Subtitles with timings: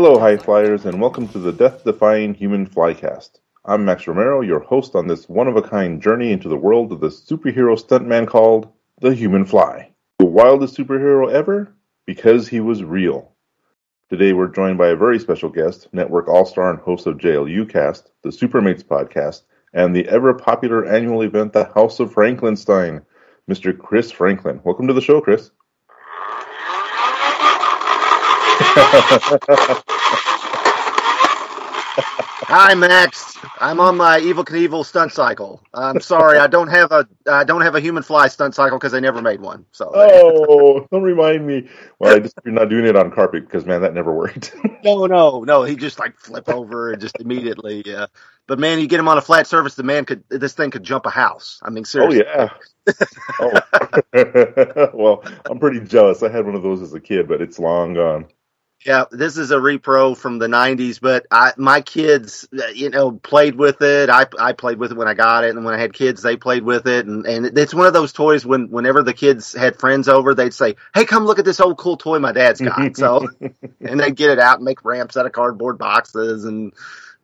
[0.00, 3.40] Hello, high flyers, and welcome to the Death Defying Human Flycast.
[3.64, 6.92] I'm Max Romero, your host on this one of a kind journey into the world
[6.92, 9.90] of the superhero stuntman called the Human Fly.
[10.20, 11.74] The wildest superhero ever?
[12.06, 13.32] Because he was real.
[14.08, 18.12] Today we're joined by a very special guest, network all-star and host of JLU Cast,
[18.22, 19.42] the Supermates podcast,
[19.74, 23.04] and the ever popular annual event, the House of Franklinstein,
[23.50, 23.76] Mr.
[23.76, 24.60] Chris Franklin.
[24.62, 25.50] Welcome to the show, Chris.
[32.50, 33.36] Hi, Max.
[33.60, 35.62] I'm on my Evel Knievel stunt cycle.
[35.72, 38.90] I'm sorry, I don't have a I don't have a human fly stunt cycle because
[38.90, 39.66] they never made one.
[39.70, 41.68] So Oh, don't remind me.
[42.00, 44.56] Well, I just you're not doing it on carpet because man, that never worked.
[44.84, 45.62] no, no, no.
[45.62, 47.82] He just like flip over and just immediately.
[47.86, 48.06] Yeah,
[48.48, 50.82] but man, you get him on a flat surface, the man could this thing could
[50.82, 51.60] jump a house.
[51.62, 52.24] I mean, oh, seriously.
[53.40, 53.62] oh yeah.
[54.14, 54.90] oh.
[54.94, 56.22] well, I'm pretty jealous.
[56.22, 58.26] I had one of those as a kid, but it's long gone.
[58.88, 63.12] Yeah, this is a repro from the '90s, but I, my kids, uh, you know,
[63.12, 64.08] played with it.
[64.08, 66.38] I, I played with it when I got it, and when I had kids, they
[66.38, 68.46] played with it, and, and it's one of those toys.
[68.46, 71.76] When whenever the kids had friends over, they'd say, "Hey, come look at this old
[71.76, 73.28] cool toy my dad's got." so,
[73.82, 76.72] and they'd get it out and make ramps out of cardboard boxes and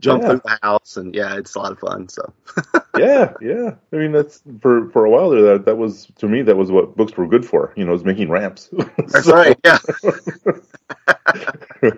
[0.04, 0.28] jump Yeah.
[0.30, 2.08] through the house, and yeah, it's a lot of fun.
[2.08, 2.32] So,
[2.98, 3.74] yeah, yeah.
[3.92, 5.42] I mean, that's for for a while there.
[5.42, 7.72] That that was to me that was what books were good for.
[7.76, 8.70] You know, was making ramps.
[8.98, 9.58] that's So- right.
[9.64, 9.78] Yeah,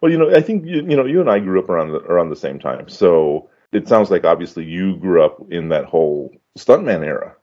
[0.00, 1.98] well, you know, I think you, you know you and I grew up around the,
[2.00, 2.88] around the same time.
[2.88, 7.36] So it sounds like obviously you grew up in that whole stuntman era,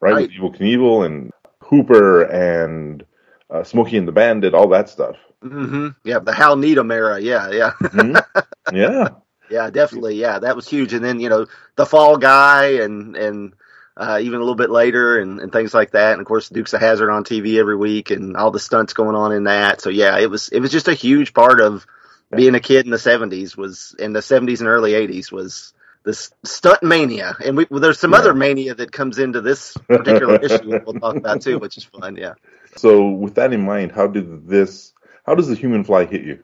[0.00, 0.12] right?
[0.14, 0.30] Right.
[0.40, 1.30] With Evel Knievel and
[1.62, 3.04] Hooper and
[3.50, 5.16] uh, Smokey and the Bandit, all that stuff.
[5.42, 7.20] hmm yeah, the Hal Needham era.
[7.20, 7.72] Yeah, yeah.
[7.82, 8.24] Mhm.
[8.72, 9.08] yeah,
[9.52, 10.16] Yeah, definitely.
[10.16, 10.94] Yeah, that was huge.
[10.94, 11.46] And then you know
[11.76, 13.52] the Fall Guy and and
[13.96, 16.12] uh, even a little bit later and, and things like that.
[16.12, 19.14] And of course, Dukes of Hazzard on TV every week and all the stunts going
[19.14, 19.82] on in that.
[19.82, 21.86] So yeah, it was it was just a huge part of
[22.34, 23.56] being a kid in the '70s.
[23.56, 25.74] Was in the '70s and early '80s was
[26.04, 27.36] this stunt mania.
[27.44, 28.18] And we, well, there's some Yeah.
[28.18, 31.84] other mania that comes into this particular issue that we'll talk about too, which is
[31.84, 32.16] fun.
[32.16, 32.34] Yeah.
[32.76, 34.94] So with that in mind, how did this?
[35.26, 36.42] How does the human fly hit you?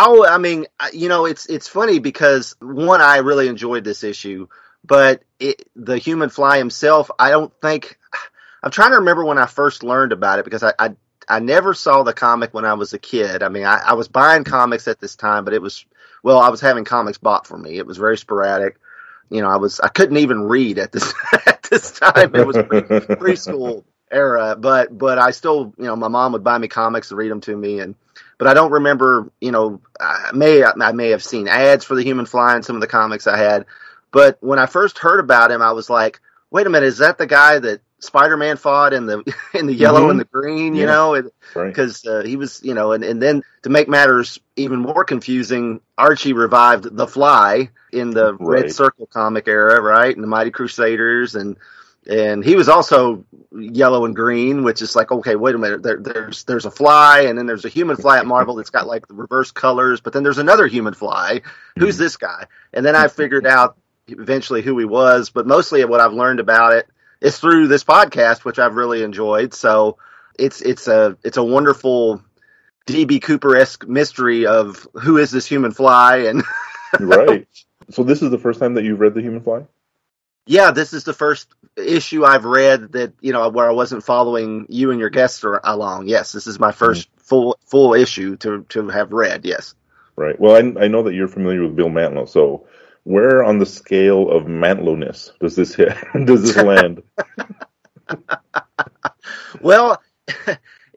[0.00, 4.46] Oh, I mean, you know, it's it's funny because one, I really enjoyed this issue,
[4.84, 7.98] but it, the human fly himself, I don't think.
[8.62, 10.94] I'm trying to remember when I first learned about it because I I,
[11.28, 13.42] I never saw the comic when I was a kid.
[13.42, 15.84] I mean, I, I was buying comics at this time, but it was
[16.22, 17.76] well, I was having comics bought for me.
[17.76, 18.78] It was very sporadic.
[19.30, 21.12] You know, I was I couldn't even read at this
[21.46, 22.36] at this time.
[22.36, 22.82] It was pre-
[23.18, 23.82] preschool
[24.12, 27.32] era, but but I still, you know, my mom would buy me comics and read
[27.32, 27.96] them to me, and
[28.38, 32.04] but I don't remember, you know, I may I may have seen ads for the
[32.04, 33.66] Human Fly in some of the comics I had,
[34.12, 37.18] but when I first heard about him, I was like, wait a minute, is that
[37.18, 40.10] the guy that Spider-Man fought in the in the yellow Mhm.
[40.12, 40.74] and the green?
[40.74, 40.86] You Yeah.
[40.86, 41.66] know, and, right.
[41.66, 45.80] because uh, he was, you know, and, and then to make matters even more confusing,
[45.98, 48.62] Archie revived the Fly in the Right.
[48.62, 51.56] Red Circle comic era, right, and the Mighty Crusaders, and
[52.08, 55.98] and he was also yellow and green, which is like, okay, wait a minute, there,
[55.98, 59.06] there's there's a fly, and then there's a human fly at Marvel that's got like
[59.06, 61.42] the reverse colors, but then there's another human fly.
[61.78, 62.04] Who's mm-hmm.
[62.04, 62.46] this guy?
[62.72, 63.76] And then I figured out
[64.06, 66.88] eventually who he was, but mostly what I've learned about it
[67.20, 69.52] is through this podcast, which I've really enjoyed.
[69.52, 69.98] So
[70.38, 72.22] it's it's a it's a wonderful
[72.86, 76.42] DB Cooper esque mystery of who is this human fly and
[77.00, 77.46] right.
[77.90, 79.64] So this is the first time that you've read the human fly.
[80.48, 84.66] Yeah, this is the first issue I've read that you know where I wasn't following
[84.68, 86.08] you and your guests along.
[86.08, 87.20] Yes, this is my 1st mm-hmm.
[87.20, 89.44] full full issue to to have read.
[89.44, 89.74] Yes.
[90.16, 90.38] Right.
[90.40, 92.28] Well, I, I know that you're familiar with Bill Mantlo.
[92.28, 92.66] So,
[93.04, 95.96] where on the scale of Mantlo-ness does this hit?
[96.24, 97.02] does this land?
[99.60, 100.02] Well,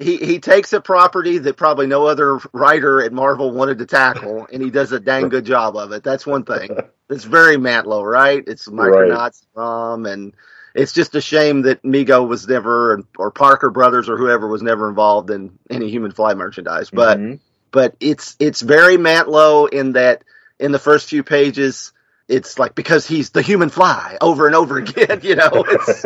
[0.02, 4.48] he he takes a property that probably no other writer at Marvel wanted to tackle,
[4.52, 6.04] and he does a dang good job of it.
[6.04, 6.70] That's one thing.
[7.10, 8.44] It's very Mantlo, right?
[8.48, 10.34] It's Micronauts, ROM, and
[10.74, 14.88] it's just a shame that Mego was never, or Parker Brothers or whoever was never
[14.90, 16.90] involved in any Human Fly merchandise.
[16.90, 17.40] But Mhm.
[17.72, 20.24] but it's it's very Mantlo in that
[20.60, 21.92] in the first few pages,
[22.28, 25.20] it's like because he's the Human Fly over and over again.
[25.24, 26.06] You know, it's,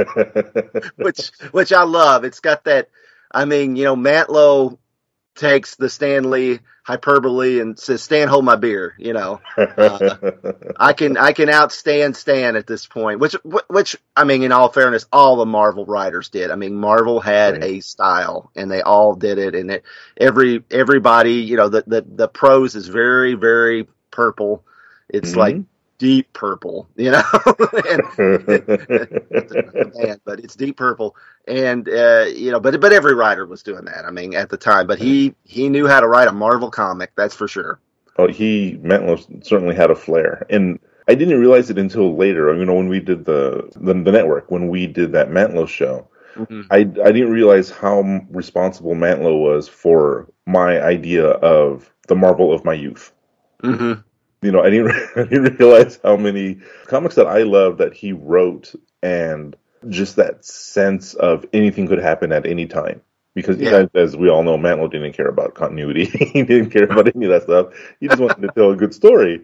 [0.98, 2.24] which which I love.
[2.26, 2.90] It's got that.
[3.36, 4.78] I mean, you know, Mantlo
[5.36, 9.42] takes the Stanley hyperbole and says, "Stan, hold my beer." You know,
[10.78, 13.20] I can I can outstand Stan at this point.
[13.20, 13.36] Which
[13.68, 16.52] which I mean, in all fairness, all the Marvel writers did.
[16.52, 17.64] I mean, Marvel had Right.
[17.64, 19.56] a style, and they all did it.
[19.56, 19.84] And it,
[20.18, 24.64] every everybody, you know, the the the prose is very very purple.
[25.10, 25.38] It's Mhm.
[25.38, 25.58] like
[25.98, 27.24] deep purple, you know.
[27.90, 31.16] and the band, but it's deep purple,
[31.48, 34.06] and uh, you know, but but every writer was doing that.
[34.06, 37.12] I mean, at the time, but he he knew how to write a Marvel comic.
[37.16, 37.80] That's for sure.
[38.18, 42.54] oh, he Mantlo certainly had a flair, and I didn't realize it until later.
[42.56, 46.08] You know, when we did the the, the network, when we did that Mantlo show,
[46.36, 46.66] Mhm.
[46.70, 52.66] I I didn't realize how responsible Mantlo was for my idea of the Marvel of
[52.66, 53.12] my youth.
[53.64, 53.94] hmm
[54.46, 58.14] you know, I didn't, I didn't realize how many comics that I love that he
[58.14, 59.56] wrote, and
[59.90, 63.02] just that sense of anything could happen at any time.
[63.34, 63.76] Because Yeah.
[63.76, 66.06] as, as we all know, Mantlo didn't care about continuity.
[66.34, 67.74] he didn't care about any of that stuff.
[68.00, 69.42] He just wanted to tell a good story,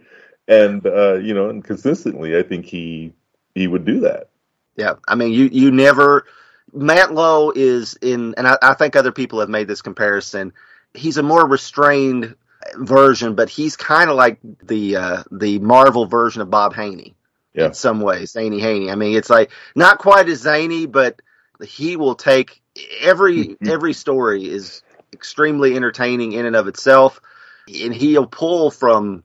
[0.47, 3.13] and uh, you know, and consistently, I think he
[3.53, 4.29] he would do that.
[4.77, 6.25] Yeah, I mean, you you never.
[6.73, 10.53] Mantlo is in, and I, I think other people have made this comparison.
[10.93, 12.35] He's a more restrained
[12.75, 17.15] version, but he's kind of like the uh, the Marvel version of Bob Haney
[17.53, 17.67] Yeah.
[17.67, 18.31] in some ways.
[18.31, 18.89] Zany Haney.
[18.91, 21.21] I mean, it's like not quite as zany, but
[21.63, 22.61] he will take
[23.01, 24.81] every every story is
[25.13, 27.19] extremely entertaining in and of itself,
[27.67, 29.23] and he'll pull from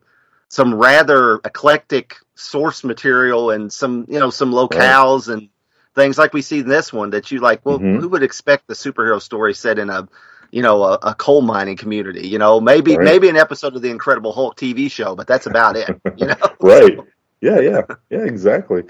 [0.48, 5.48] some rather eclectic source material and some you know some locales and
[5.94, 8.00] things like we see in this one that you like well Mhm.
[8.00, 10.06] who would expect the superhero story set in a
[10.50, 13.04] you know a, a coal mining community you know maybe Right.
[13.04, 16.36] maybe an episode of the incredible hulk tv show but that's about it you know
[16.60, 16.98] Right?
[17.40, 18.84] Yeah, yeah, yeah, exactly.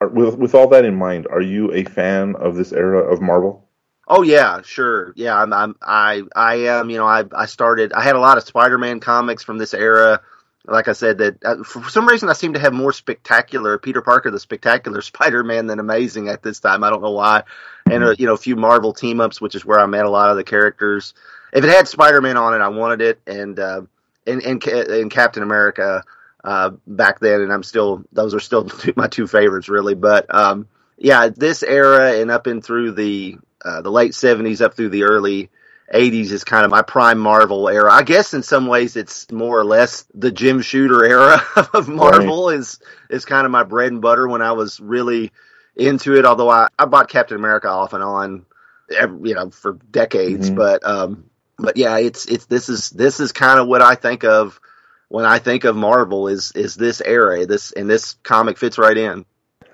[0.00, 3.68] With with all that in mind, are you a fan of this era of Marvel?
[4.08, 5.12] Oh yeah, sure.
[5.16, 6.90] Yeah, I'm, I'm I I am.
[6.90, 7.92] You know, I I started.
[7.92, 10.20] I had a lot of Spider-Man comics from this era.
[10.66, 14.02] Like I said, that uh, for some reason I seem to have more spectacular Peter
[14.02, 16.84] Parker, the spectacular Spider-Man, than Amazing at this time.
[16.84, 17.44] I don't know why.
[17.90, 20.10] And uh, you know, a few Marvel team ups, which is where I met a
[20.10, 21.14] lot of the characters.
[21.52, 23.82] If it had Spider-Man on it, I wanted it, and uh,
[24.26, 26.04] and and, and Captain America
[26.44, 29.94] uh, back then, and I'm still those are still my two favorites really.
[29.94, 34.74] But um, yeah, this era and up and through the uh, the late '70s up
[34.74, 35.50] through the early
[35.92, 37.92] '80s is kind of my prime Marvel era.
[37.92, 41.42] I guess in some ways it's more or less the Jim Shooter era
[41.74, 42.78] of Marvel is
[43.08, 45.32] is kind of my bread and butter when I was really
[45.76, 46.24] into it.
[46.24, 48.46] Although I, I bought Captain America off and on,
[48.90, 50.50] you know, for decades.
[50.50, 50.56] Mhm.
[50.56, 51.24] But um,
[51.58, 54.60] but yeah, it's it's this is this is kind of what I think of
[55.08, 57.46] when I think of Marvel is is this era.
[57.46, 59.24] This and this comic fits right in.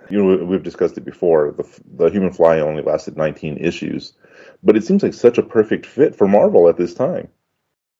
[0.08, 1.64] you know we've discussed it before the
[1.96, 4.12] the human fly only lasted 19 issues
[4.66, 7.28] but it seems like such a perfect fit for marvel at this time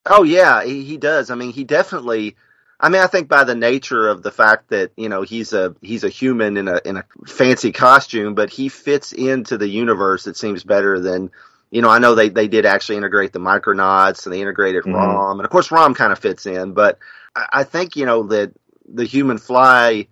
[0.07, 1.31] Oh yeah, he, he does.
[1.31, 2.37] I mean, he definitely.
[2.79, 5.75] I mean, I think by the nature of the fact that you know he's a
[5.81, 10.27] he's a human in a in a fancy costume, but he fits into the universe.
[10.27, 11.31] It seems better than
[11.71, 11.89] you know.
[11.89, 14.95] I know they they did actually integrate the Micronauts and they integrated Mhm.
[14.95, 16.73] Rom, and of course Rom kind of fits in.
[16.73, 16.99] But
[17.35, 18.53] I, I think you know that
[18.87, 20.07] the Human Fly,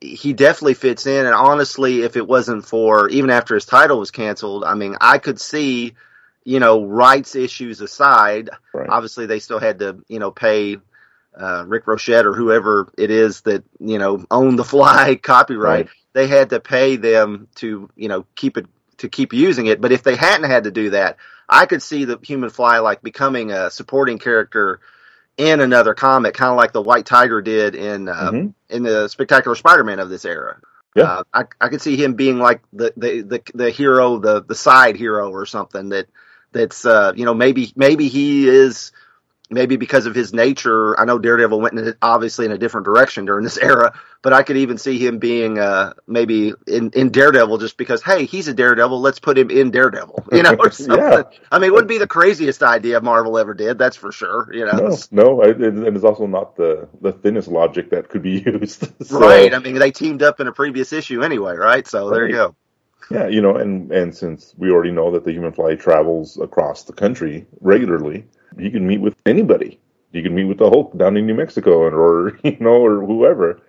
[0.00, 1.26] he definitely fits in.
[1.26, 5.18] And honestly, if it wasn't for even after his title was canceled, I mean, I
[5.18, 5.94] could see
[6.42, 10.78] you know rights issues aside right obviously they still had to you know pay
[11.38, 15.86] uh, Rick Rojatt or whoever it is that you know owned the fly copyright.
[15.86, 15.94] Right.
[16.12, 18.66] They had to pay them to you know keep it
[18.98, 19.80] to keep using it.
[19.80, 21.16] But if they hadn't had to do that,
[21.48, 24.80] I could see the human fly like becoming a supporting character
[25.40, 28.54] in another comic, kind of like the White Tiger did in uh, Mhm.
[28.68, 30.58] in the Spectacular Spider-Man of this era.
[30.94, 31.04] Yeah.
[31.04, 34.54] Uh, I I could see him being like the the the, the hero, the the
[34.54, 36.06] side hero or something that
[36.52, 38.92] that's uh you know maybe maybe he is
[39.50, 40.98] maybe because of his nature.
[40.98, 43.92] I know Daredevil went in a, obviously in a different direction during this era,
[44.22, 48.24] but I could even see him being uh maybe in in Daredevil just because hey
[48.26, 50.98] he's a Daredevil, let's put him in Daredevil, you know or something.
[50.98, 51.22] Yeah.
[51.50, 54.48] I mean, it wouldn't be the craziest idea Marvel ever did, that's for sure.
[54.52, 54.78] You know.
[54.78, 58.88] no no I, and it's also not the the thinnest logic that could be used
[59.04, 59.52] So, Right.
[59.54, 61.86] I mean, they teamed up in a previous issue anyway, right?
[61.86, 62.54] So there you go.
[63.10, 66.84] yeah you know and and since we already know that the human fly travels across
[66.84, 68.26] the country regularly
[68.56, 69.78] you can meet with anybody
[70.12, 73.04] you can meet with the hulk down in new mexico or, or you know or
[73.04, 73.60] whoever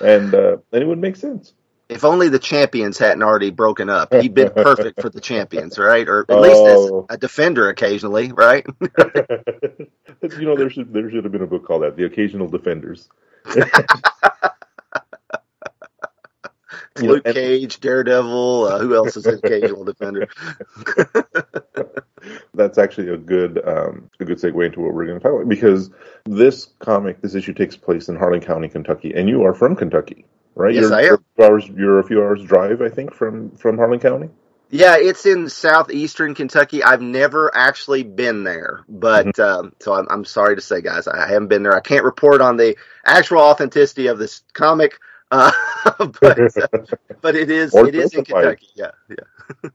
[0.00, 1.54] and uh and it would make sense
[1.88, 4.12] if only the champions hadn't already broken up.
[4.12, 6.06] He'd been perfect for the champions, right?
[6.06, 7.06] Or at least as Oh.
[7.08, 8.66] a defender occasionally, right?
[8.80, 13.08] you know, there should there should have been a book called that, The Occasional Defenders.
[13.56, 13.64] Know,
[17.00, 18.64] Luke Cage, Daredevil.
[18.64, 20.28] Uh, who else is an occasional defender?
[22.54, 25.48] That's actually a good um, a good segue into what we're going to talk about
[25.48, 25.90] because
[26.24, 30.24] this comic, this issue takes place in Harlan County, Kentucky, and you are from Kentucky,
[30.54, 30.74] right?
[30.74, 31.04] Yes, you're, I am.
[31.04, 34.28] You're a few hours, you're a few hours drive, I think, from from Harlan County.
[34.70, 36.84] Yeah, it's in southeastern Kentucky.
[36.84, 39.40] I've never actually been there, but Mm-hmm.
[39.40, 41.74] um, so I'm, I'm sorry to say, guys, I haven't been there.
[41.74, 44.98] I can't report on the actual authenticity of this comic,
[45.30, 45.52] uh,
[46.20, 46.38] but
[47.20, 48.24] but it is it is in.
[48.24, 48.68] Kentucky.
[48.74, 49.16] Yeah, yeah,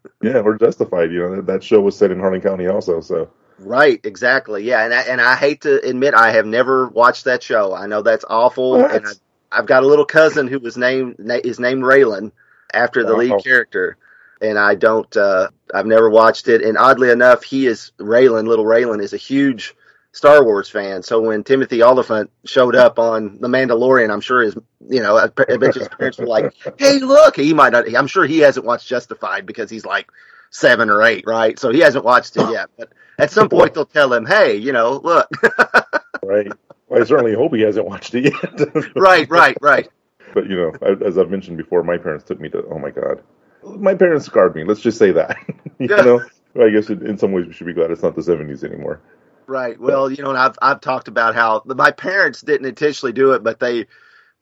[0.22, 1.12] Yeah, we're justified.
[1.12, 3.01] You know that, that show was set in Harlan County also.
[3.01, 3.29] So
[3.60, 4.63] right, exactly.
[4.63, 7.74] Yeah, and I, and I hate to admit I have never watched that show.
[7.74, 8.95] I know that's awful, What?
[8.95, 9.12] and I,
[9.60, 12.31] I've got a little cousin who was named na- is named Raylan
[12.74, 13.19] after the Wow.
[13.19, 13.98] lead character.
[14.41, 16.63] And I don't, uh, I've never watched it.
[16.63, 19.74] And oddly enough, he is Raylan, little Raylan is a huge
[20.13, 21.01] Star Wars fan.
[21.03, 24.55] So when Timothy Olyphant showed up on The Mandalorian, I'm sure his,
[24.88, 27.93] you know, I bet his parents were like, "Hey, look!" He might not.
[27.96, 30.08] I'm sure he hasn't watched Justified because he's like
[30.51, 31.58] seven or eight, right?
[31.58, 32.70] So he hasn't watched it yet.
[32.77, 35.27] But at some point, they'll tell him, "Hey, you know, look."
[36.24, 36.48] right,
[36.88, 38.86] well, I certainly hope he hasn't watched it yet.
[38.96, 39.89] right, right, right.
[40.36, 42.63] But you know, as I've mentioned before, my parents took me to.
[42.70, 43.24] Oh my God,
[43.63, 44.63] my parents scarred me.
[44.63, 45.38] Let's just say that.
[45.79, 46.03] you Yeah.
[46.03, 46.22] know,
[46.62, 49.01] I guess in, in some ways we should be glad it's not the '70s anymore.
[49.48, 49.80] Right.
[49.80, 53.44] Well, you know, and I've I've talked about how my parents didn't intentionally do it,
[53.44, 53.88] but they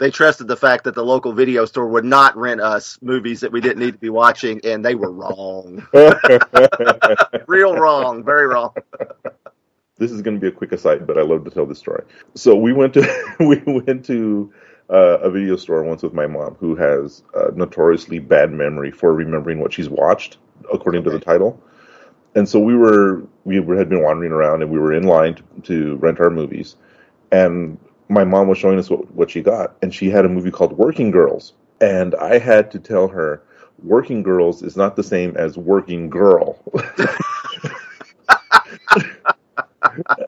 [0.02, 3.52] they trusted the fact that the local video store would not rent us movies that
[3.52, 5.88] we didn't need to be watching, and they were wrong,
[7.48, 8.74] real wrong, very wrong.
[9.98, 12.04] this is going to be a quick aside, but I love to tell this story.
[12.34, 14.52] So we went to we went to
[14.90, 19.14] uh, a video store once with my mom, who has a notoriously bad memory for
[19.14, 20.38] remembering what she's watched,
[20.74, 21.62] according to the title.
[22.36, 25.36] And so we were we were, had been wandering around, and we were in line
[25.36, 26.76] to, to rent our movies,
[27.32, 27.78] and
[28.10, 30.74] my mom was showing us what, what she got, and she had a movie called
[30.78, 33.44] Working Girls, and I had to tell her.
[33.84, 36.60] Working Girls is not the same as Working Girl.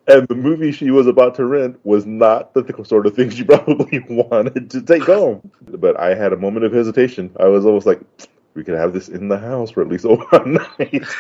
[0.08, 3.30] and the movie she was about to rent was not the th- sort of thing
[3.30, 5.50] she probably wanted to take home.
[5.62, 7.32] But I had a moment of hesitation.
[7.40, 8.02] I was almost like,
[8.54, 11.04] we could have this in the house for at least one night.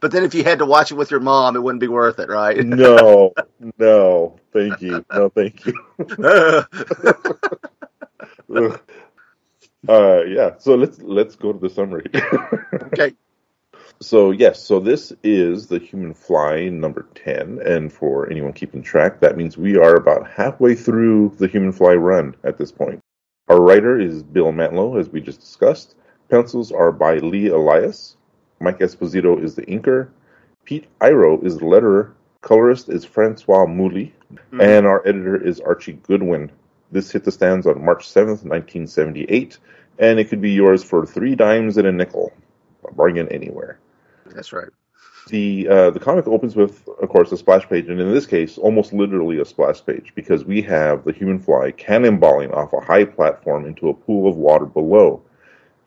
[0.00, 2.18] But then if you had to watch it with your mom, it wouldn't be worth
[2.18, 2.56] it, right?
[2.66, 3.32] no,
[3.78, 5.74] no, thank you, no, thank you.
[9.88, 10.52] Uh, yeah.
[10.58, 12.06] So let's let's go to the summary.
[12.86, 13.14] okay.
[14.00, 19.20] So yes, so this is the Human Fly number ten, and for anyone keeping track,
[19.20, 23.01] that means we are about halfway through the Human Fly run at this point.
[23.52, 25.94] Our writer is Bill Mantlo, as we just discussed.
[26.30, 28.16] Pencils are by Lee Elias.
[28.60, 30.08] Mike Esposito is the inker.
[30.64, 32.12] Pete Iro is the letterer.
[32.40, 34.58] Colorist is Francois Mouly, mm-hmm.
[34.58, 36.50] and our editor is Archie Goodwin.
[36.92, 39.58] This hit the stands on March seventh, nineteen seventy-eight,
[39.98, 42.32] and it could be yours for three dimes and a nickel.
[42.88, 43.78] A bargain anywhere.
[44.28, 44.70] That's right.
[45.28, 48.58] The uh, the comic opens with, of course, a splash page, and in this case,
[48.58, 53.04] almost literally a splash page, because we have the human fly cannonballing off a high
[53.04, 55.22] platform into a pool of water below.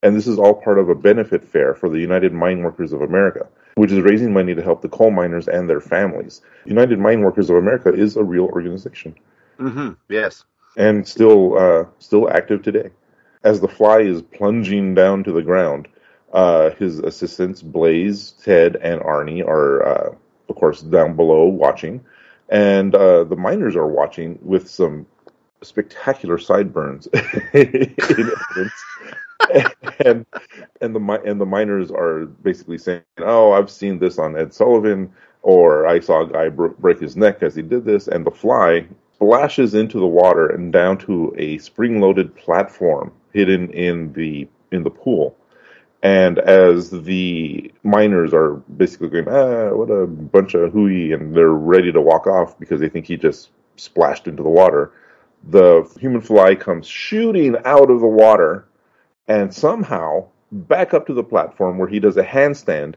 [0.04, 3.02] And this is all part of a benefit fair for the United Mine Workers of
[3.02, 6.42] America, which is raising money to help the coal miners and their families.
[6.66, 9.16] United Mine Workers of America is a real organization
[9.58, 10.46] hmm Yes.
[10.78, 12.90] and still uh, still active today.
[13.44, 15.88] As the fly is plunging down to the ground,
[16.36, 20.14] uh, his assistants Blaze, Ted, and Arnie are, uh,
[20.50, 22.04] of course, down below watching,
[22.50, 25.08] and uh, the miners are watching with some
[25.64, 27.08] spectacular sideburns
[30.06, 30.26] and
[30.82, 35.12] and the and the miners are basically saying, "Oh, I've seen this on Ed Sullivan."
[35.42, 38.32] Or I saw a guy bro- break his neck as he did this, and the
[38.32, 44.84] fly splashes into the water and down to a spring-loaded platform hidden in the in
[44.84, 45.38] the pool.
[46.06, 51.50] And as the miners are basically going, ah, what a bunch of hooey, and they're
[51.50, 54.92] ready to walk off because they think he just splashed into the water,
[55.50, 58.66] the human fly comes shooting out of the water
[59.28, 62.94] and somehow back up to the platform where he does a handstand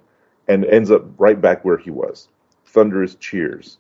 [0.47, 2.29] and ends up right back where he was.
[2.67, 3.79] Thunderous cheers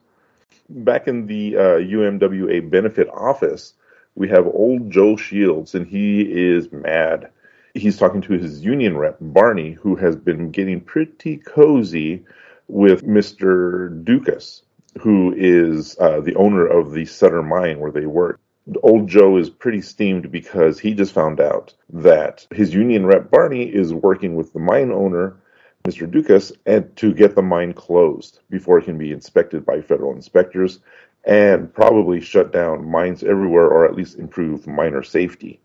[0.69, 3.75] back in the uh, UMWA benefit office,
[4.15, 7.31] we have old Joe Shields, and he is mad.
[7.79, 12.25] He's talking to his union rep, Barney, who has been getting pretty cozy
[12.67, 14.05] with Mr.
[14.05, 14.63] Dukas,
[15.01, 18.41] who is uh, the owner of the Sutter mine where they work.
[18.83, 23.63] Old Joe is pretty steamed because he just found out that his union rep Barney
[23.63, 25.37] is working with the mine owner,
[25.85, 26.11] Mr.
[26.11, 30.81] Dukas, and to get the mine closed before it can be inspected by federal inspectors
[31.25, 35.61] and probably shut down mines everywhere or at least improve miner safety.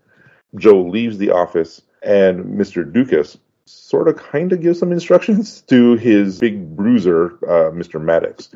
[0.55, 2.91] Joe leaves the office and Mr.
[2.91, 8.01] Dukas sort of kind of gives some instructions to his big bruiser, uh, Mr.
[8.01, 8.49] Maddox.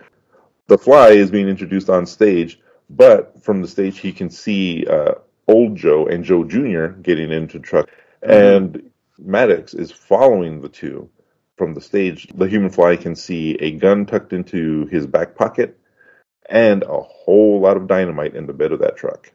[0.68, 5.14] The fly is being introduced on stage, but from the stage he can see uh,
[5.48, 6.88] old Joe and Joe Jr.
[6.88, 7.90] getting into the truck,
[8.22, 11.10] and Maddox is following the two.
[11.58, 15.80] From the stage, the human fly can see a gun tucked into his back pocket
[16.50, 19.32] and a whole lot of dynamite in the bed of that truck.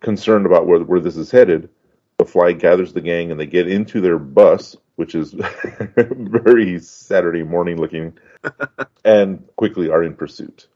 [0.00, 1.68] Concerned about where, where this is headed,
[2.18, 5.34] the fly gathers the gang and they get into their bus, which is
[5.96, 8.16] very Saturday morning looking,
[9.04, 10.68] and quickly are in pursuit.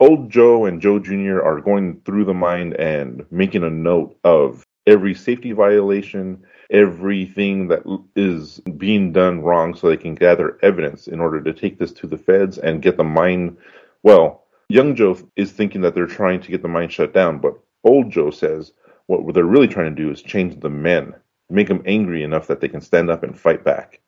[0.00, 1.42] Old Joe and Joe Jr.
[1.42, 7.82] are going through the mine and making a note of every safety violation, everything that
[8.16, 12.06] is being done wrong so they can gather evidence in order to take this to
[12.06, 13.56] the feds and get the mine.
[14.02, 17.58] Well, young Joe is thinking that they're trying to get the mine shut down, but
[17.84, 18.72] old Joe says
[19.06, 21.14] what they're really trying to do is change the men,
[21.50, 24.00] make them angry enough that they can stand up and fight back.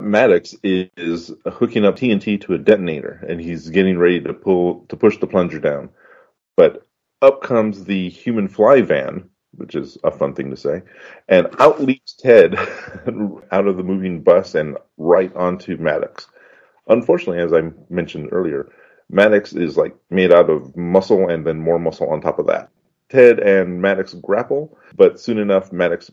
[0.00, 4.96] Maddox is hooking up TNT to a detonator, and he's getting ready to pull to
[4.96, 5.88] push the plunger down.
[6.56, 6.86] But
[7.22, 10.82] up comes the human fly van, which is a fun thing to say,
[11.28, 12.54] and out leaps Ted
[13.52, 16.26] out of the moving bus and right onto Maddox.
[16.88, 18.70] Unfortunately, as I mentioned earlier,
[19.08, 22.68] Maddox is like made out of muscle and then more muscle on top of that.
[23.14, 26.10] Ted and Maddox grapple, but soon enough, Maddox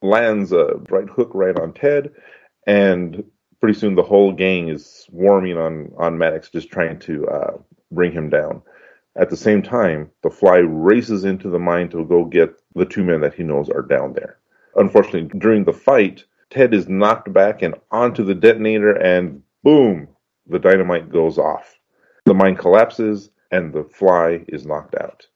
[0.00, 2.12] lands a right hook right on Ted,
[2.68, 3.24] and
[3.60, 7.58] pretty soon the whole gang is swarming on on Maddox, just trying to uh,
[7.90, 8.62] bring him down.
[9.16, 13.02] At the same time, the fly races into the mine to go get the two
[13.02, 14.38] men that he knows are down there.
[14.76, 20.06] Unfortunately, during the fight, Ted is knocked back and onto the detonator, and boom,
[20.46, 21.80] the dynamite goes off.
[22.24, 25.26] The mine collapses, and the fly is knocked out.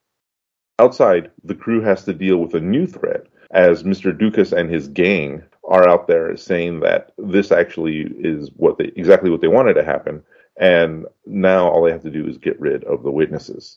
[0.80, 4.16] Outside, the crew has to deal with a new threat as Mr.
[4.16, 9.28] Dukas and his gang are out there saying that this actually is what they exactly
[9.28, 10.22] what they wanted to happen,
[10.56, 13.76] and now all they have to do is get rid of the witnesses.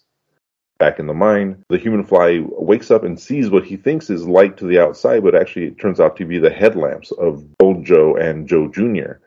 [0.77, 4.25] Back in the mine, the human fly wakes up and sees what he thinks is
[4.25, 7.83] light to the outside, but actually it turns out to be the headlamps of old
[7.83, 9.19] Joe and Joe Jr.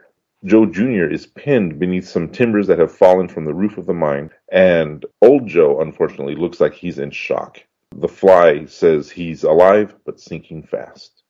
[0.46, 1.06] Joe Jr.
[1.10, 5.04] is pinned beneath some timbers that have fallen from the roof of the mine, and
[5.20, 7.65] old Joe, unfortunately, looks like he's in shock.
[7.92, 11.22] The fly says he's alive, but sinking fast.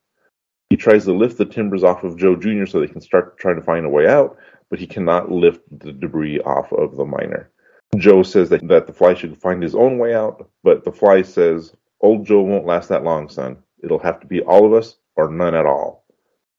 [0.70, 2.66] He tries to lift the timbers off of Joe Jr.
[2.66, 4.36] so they can start trying to find a way out,
[4.68, 7.50] but he cannot lift the debris off of the miner.
[7.96, 11.22] Joe says that, that the fly should find his own way out, but the fly
[11.22, 13.58] says, Old Joe won't last that long, son.
[13.82, 16.04] It'll have to be all of us or none at all.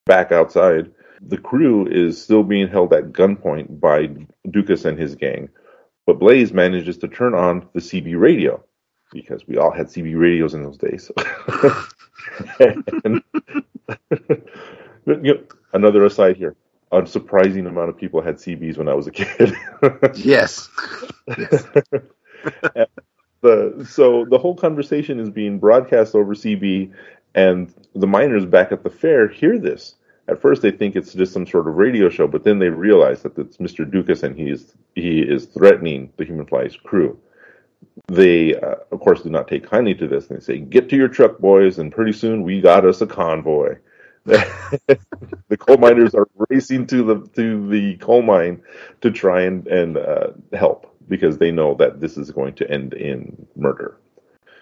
[0.06, 4.10] Back outside, the crew is still being held at gunpoint by
[4.50, 5.50] Dukas and his gang,
[6.06, 8.64] but Blaze manages to turn on the CB radio
[9.12, 11.12] because we all had CB radios in those days.
[13.04, 13.24] and,
[15.06, 15.44] you know,
[15.74, 16.56] another aside here.
[16.92, 19.54] A surprising amount of people had CBs when I was a kid.
[20.16, 20.70] yes.
[21.28, 21.66] yes.
[23.42, 26.94] the so the whole conversation is being broadcast over CB,
[27.36, 29.96] and the miners back at the fair hear this.
[30.30, 33.22] At first, they think it's just some sort of radio show, but then they realize
[33.24, 33.90] that it's Mr.
[33.90, 37.20] Dukas and he is he is threatening the Human Fly's crew.
[38.08, 40.28] They, uh, of course, do not take kindly to this.
[40.30, 43.08] And they say, "Get to your truck, boys, and pretty soon we got us a
[43.08, 43.78] convoy."
[44.26, 48.62] the coal miners are racing to the to the coal mine
[49.02, 52.94] to try and and uh, help because they know that this is going to end
[52.94, 53.98] in murder.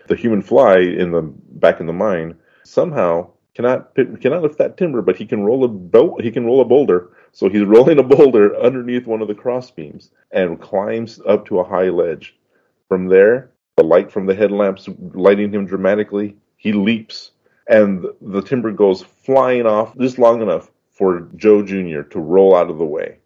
[0.08, 5.02] The human fly in the back in the mine somehow cannot cannot lift that timber,
[5.02, 6.22] but he can roll a bolt.
[6.22, 7.10] He can roll a boulder.
[7.32, 11.60] So he's rolling a boulder underneath one of the cross beams and climbs up to
[11.60, 12.36] a high ledge.
[12.88, 17.32] From there, the light from the headlamps lighting him dramatically, he leaps
[17.68, 22.02] and the timber goes flying off just long enough for Joe Jr.
[22.02, 23.18] to roll out of the way.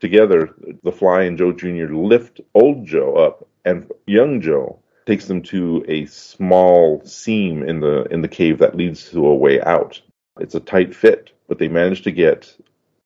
[0.00, 1.94] Together, the fly and Joe Jr.
[1.94, 8.04] lift old Joe up, and young Joe takes them to a small seam in the
[8.10, 10.00] in the cave that leads to a way out.
[10.38, 12.54] It's a tight fit, but they manage to get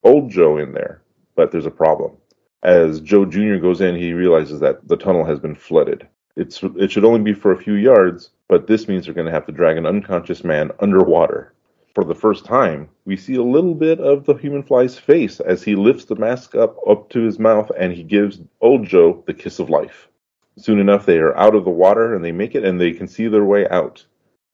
[0.03, 1.01] old Joe in there.
[1.37, 2.17] But there's a problem.
[2.63, 3.57] As Joe Jr.
[3.57, 6.07] goes in, he realizes that the tunnel has been flooded.
[6.37, 9.33] It's it should only be for a few yards, but this means they're going to
[9.33, 11.55] have to drag an unconscious man underwater.
[11.95, 15.63] For the first time, we see a little bit of the human fly's face as
[15.63, 19.35] he lifts the mask up up to his mouth and he gives old Joe the
[19.35, 20.09] kiss of life.
[20.57, 23.09] Soon enough, they are out of the water and they make it and they can
[23.09, 24.05] see their way out.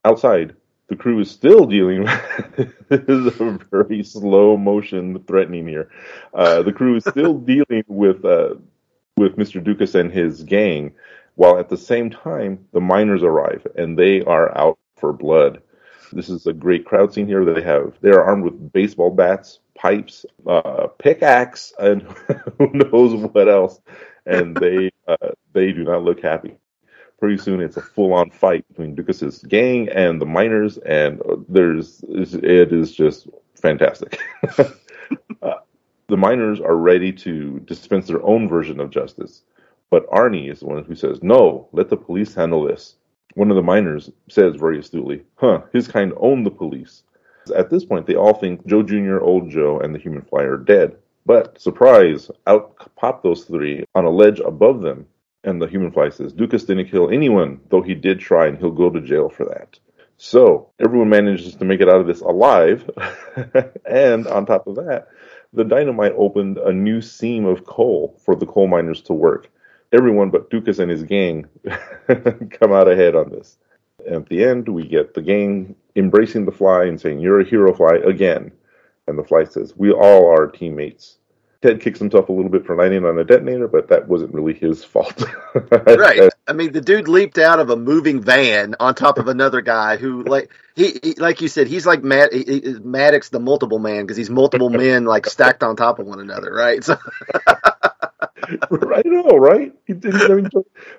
[0.05, 0.55] outside,
[0.89, 5.91] the crew is still dealing with this is a very slow motion threatening here.
[6.33, 8.55] Uh, the crew is still dealing with uh,
[9.17, 9.63] with Mr.
[9.63, 10.93] Dukas and his gang,
[11.35, 15.63] while at the same time the miners arrive and they are out for blood.
[16.13, 17.45] This is a great crowd scene here.
[17.45, 22.03] They have they are armed with baseball bats, pipes, uh, pickaxe, and
[22.59, 23.81] who knows what else,
[24.25, 26.57] and they uh, they do not look happy
[27.19, 32.05] pretty soon it's a full on fight between Dukas's gang and the miners, and there's
[32.09, 34.21] it is just fantastic.
[35.43, 35.55] uh,
[36.09, 39.43] the miners are ready to dispense their own version of justice,
[39.91, 42.97] but Arnie is the one who says, "No, let the police handle this."
[43.35, 47.03] One of the miners says very astutely, "Huh, his kind own the police."
[47.55, 50.57] At this point, they all think Joe Jr., Old Joe, and the Human Fly are
[50.57, 50.97] dead.
[51.27, 55.07] But surprise, out pop those three on a ledge above them
[55.47, 58.73] and the human fly says, Dukas didn't kill anyone, though he did try, and he'll
[58.73, 59.79] go to jail for that.
[60.19, 62.91] So everyone manages to make it out of this alive.
[63.87, 65.09] and on top of that,
[65.53, 69.49] the dynamite opened a new seam of coal for the coal miners to work.
[69.93, 71.47] Everyone but Dukas and his gang
[72.07, 73.57] come out ahead on this.
[74.11, 77.73] At the end, we get the gang embracing the fly and saying, You're a hero,
[77.73, 78.51] fly, again.
[79.07, 81.19] And the fly says, We all are teammates.
[81.63, 84.55] Ted kicks himself a little bit for landing on a detonator, but that wasn't really
[84.55, 85.23] his fault.
[85.71, 86.31] right.
[86.47, 89.97] I mean, the dude leaped out of a moving van on top of another guy
[89.97, 94.05] who, like he, he like you said, he's like Mad, he, Maddox, the multiple man,
[94.05, 96.85] because he's multiple men like stacked on top of one another, right?
[96.85, 96.97] So.
[98.49, 99.75] I know, right?
[99.89, 100.49] I mean,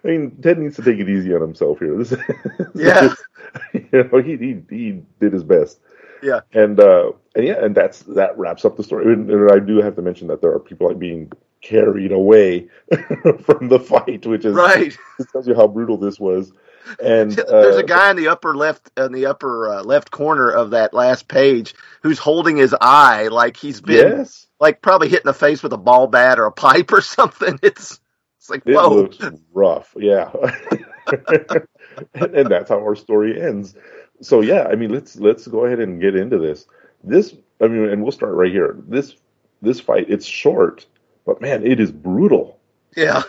[0.04, 1.96] I mean, Ted needs to take it easy on himself here.
[1.98, 2.14] This,
[2.76, 3.14] yeah,
[3.74, 5.80] you know, he, he he did his best.
[6.22, 9.14] Yeah, and uh, and yeah, and that's that wraps up the story.
[9.14, 12.68] And, and I do have to mention that there are people like being carried away
[13.46, 14.98] from the fight, which is right.
[15.18, 16.52] This tells you how brutal this was.
[17.04, 20.50] And uh, there's a guy in the upper left in the upper uh, left corner
[20.50, 24.48] of that last page who's holding his eye like he's been yes.
[24.60, 27.60] like probably hit in the face with a ball bat or a pipe or something.
[27.62, 28.00] It's
[28.38, 29.18] it's like it whoa, looks
[29.52, 29.94] rough.
[29.98, 30.32] Yeah,
[32.14, 33.76] and, and that's how our story ends.
[34.22, 36.66] So yeah, I mean, let's let's go ahead and get into this.
[37.04, 38.76] This, I mean, and we'll start right here.
[38.88, 39.16] This
[39.62, 40.86] this fight, it's short,
[41.26, 42.60] but man, it is brutal.
[42.96, 43.24] Yeah,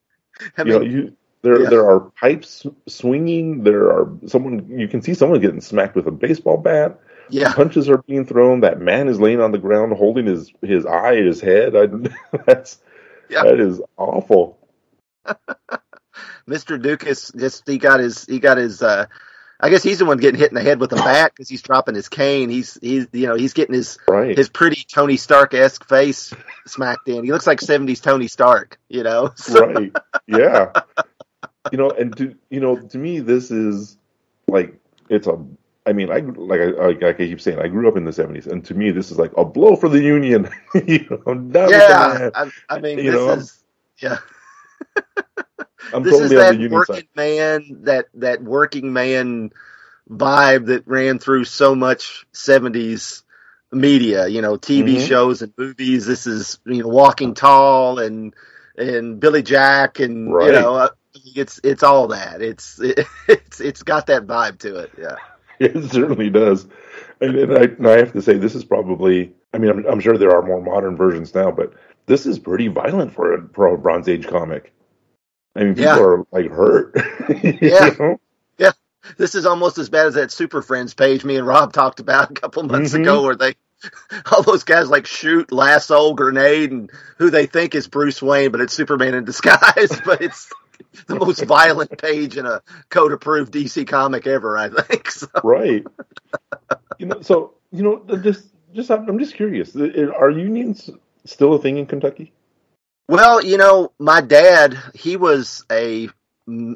[0.58, 1.70] I mean, you know, you there yeah.
[1.70, 3.62] there are pipes swinging.
[3.62, 6.98] There are someone you can see someone getting smacked with a baseball bat.
[7.28, 8.60] Yeah, punches are being thrown.
[8.60, 11.76] That man is laying on the ground holding his his eye, his head.
[11.76, 11.86] I,
[12.46, 12.78] that's
[13.30, 13.44] yeah.
[13.44, 14.58] that is awful.
[16.48, 16.80] Mr.
[16.80, 19.06] Dukas just he got his he got his uh
[19.58, 21.62] I guess he's the one getting hit in the head with a bat because he's
[21.62, 22.50] dropping his cane.
[22.50, 24.36] He's he's you know he's getting his right.
[24.36, 26.34] his pretty Tony Stark esque face
[26.66, 27.24] smacked in.
[27.24, 29.32] He looks like seventies Tony Stark, you know.
[29.36, 29.66] So.
[29.66, 29.92] Right?
[30.26, 30.72] Yeah.
[31.72, 33.96] you know, and to you know, to me, this is
[34.46, 34.74] like
[35.08, 35.42] it's a.
[35.86, 38.48] I mean, I like I, like I keep saying, I grew up in the seventies,
[38.48, 40.50] and to me, this is like a blow for the union.
[40.74, 43.62] you know, yeah, I, I, mean, you this know, is
[43.98, 44.18] yeah.
[45.92, 47.08] I'm this totally is that on the union working side.
[47.14, 49.50] man, that that working man
[50.10, 53.22] vibe that ran through so much '70s
[53.72, 54.26] media.
[54.26, 55.06] You know, TV Mhm.
[55.08, 56.06] shows and movies.
[56.06, 58.34] This is you know Walking Tall and
[58.76, 60.46] and Billy Jack and Right.
[60.46, 60.88] you know uh,
[61.34, 62.42] it's it's all that.
[62.42, 62.80] It's
[63.28, 64.92] it's it's got that vibe to it.
[64.98, 65.16] Yeah.
[65.58, 66.66] It certainly does.
[67.18, 70.00] And, and, I, and I have to say, this is probably, I mean, I'm, I'm
[70.00, 71.72] sure there are more modern versions now, but
[72.04, 74.74] this is pretty violent for a, for a Bronze Age comic.
[75.56, 75.98] I mean, people Yeah.
[76.00, 76.94] are like hurt.
[77.60, 77.94] Yeah.
[77.98, 78.20] know?
[79.18, 82.32] This is almost as bad as that Super Friends page me and Rob talked about
[82.32, 83.02] a couple months Mhm.
[83.02, 83.54] ago, where they
[84.32, 88.60] all those guys like shoot, lasso, grenade, and who they think is Bruce Wayne, but
[88.60, 90.00] it's Superman in disguise.
[90.04, 90.50] but it's
[91.06, 95.08] the most violent page in a code approved DC comic ever, I think.
[95.08, 95.86] So, Right.
[96.98, 99.76] you know, so, you know, just, just, I'm just curious.
[99.76, 100.90] Are unions
[101.24, 102.32] still a thing in Kentucky?
[103.08, 106.08] Well, you know, my dad, he was a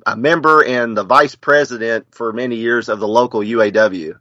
[0.06, 4.14] a member and the vice president for many years of the local UAW.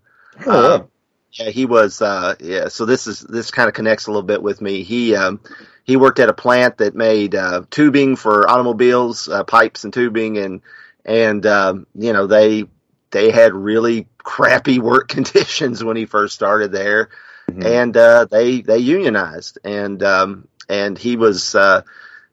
[0.45, 0.88] Oh, Um,
[1.32, 2.02] yeah, he was.
[2.02, 4.84] Uh, yeah, so this is this kind of connects a little bit with me.
[4.84, 5.39] He um,
[5.84, 10.38] he worked at a plant that made uh, tubing for automobiles, uh, pipes and tubing,
[10.38, 10.62] and
[11.06, 12.65] and um, you know they
[13.12, 17.10] they had really crappy work conditions when he first started there,
[17.50, 17.65] Mhm.
[17.65, 21.82] and uh, they they unionized, and um, and he was uh,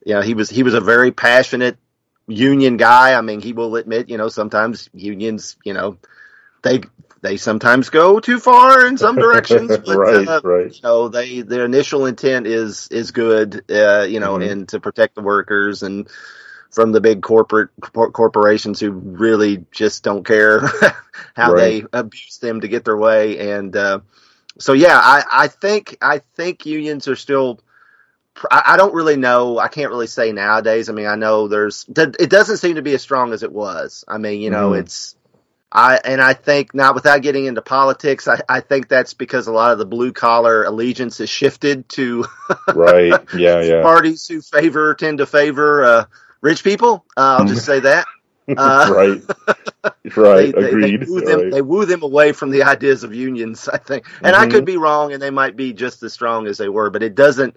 [0.05, 1.79] you know he was he was a very passionate
[2.29, 3.14] union guy.
[3.14, 5.99] I mean, he will admit, you know, sometimes unions, you know,
[6.62, 6.83] they
[7.22, 10.75] they sometimes go too far in some directions, but right, uh, right.
[10.75, 14.51] you know, they their initial intent is is good, uh, you know, Mhm.
[14.51, 16.09] and to protect the workers and
[16.70, 20.61] from the big corporate cor- corporations who really just don't care
[21.35, 21.83] how Right.
[21.83, 23.53] they abuse them to get their way.
[23.53, 24.01] And uh,
[24.59, 27.61] so, yeah, I, I think I think unions are still.
[28.51, 29.59] I I don't really know.
[29.59, 30.88] I can't really say nowadays.
[30.88, 31.87] I mean, I know there's.
[31.88, 34.05] It doesn't seem to be as strong as it was.
[34.09, 34.81] I mean, you know, Mhm.
[34.81, 35.16] it's.
[35.72, 38.29] I and I think not without getting into politics.
[38.29, 42.25] I, I think that's because a lot of the blue collar allegiance has shifted to
[42.75, 43.12] Right.
[43.35, 43.61] Yeah.
[43.62, 43.83] Yeah.
[43.83, 46.05] parties who favor tend to favor uh,
[46.40, 47.05] rich people.
[47.16, 48.07] Uh, I'll just say that.
[48.57, 49.22] Uh, right.
[50.05, 50.55] they, Right.
[50.55, 51.09] they, they Agreed.
[51.09, 51.51] woo them, Right.
[51.51, 54.07] they woo them away from the ideas of unions, I think.
[54.22, 54.53] And I Mhm.
[54.53, 57.16] could be wrong, and they might be just as strong as they were, but it
[57.16, 57.57] doesn't.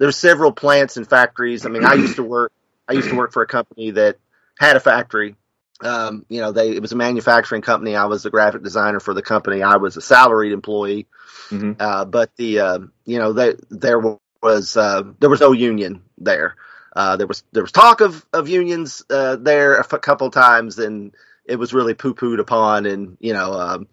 [0.00, 1.66] There's several plants and factories.
[1.66, 2.52] I mean, I used to work.
[2.88, 4.16] I used to work for a company that
[4.58, 5.36] had a factory.
[5.82, 7.94] Um, you know, they it was a manufacturing company.
[7.94, 9.62] I was the graphic designer for the company.
[9.62, 11.06] I was a salaried employee.
[11.50, 11.76] Mhm.
[11.78, 14.00] Uh, but the uh, you know they, there
[14.42, 16.56] was uh, there was no union there.
[16.96, 20.78] Uh, there was there was talk of of unions uh, there a f- couple times,
[20.78, 23.86] and it was really poo pooed upon, and you know, um,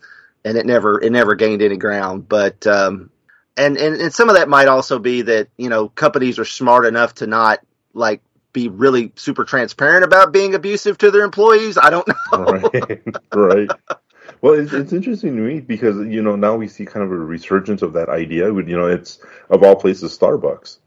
[0.46, 2.30] and it never it never gained any ground.
[2.30, 3.10] But um,
[3.58, 6.86] and, and and some of that might also be that you know companies are smart
[6.86, 7.60] enough to not
[7.94, 8.22] like
[8.54, 11.78] be really super transparent about being abusive to their employees.
[11.78, 12.46] I don't know.
[12.46, 13.04] right.
[13.34, 13.72] right.
[14.42, 17.16] Well, it's, it's interesting to me because you know now we see kind of a
[17.18, 18.54] resurgence of that idea.
[18.54, 20.80] With you know, it's of all places Starbucks.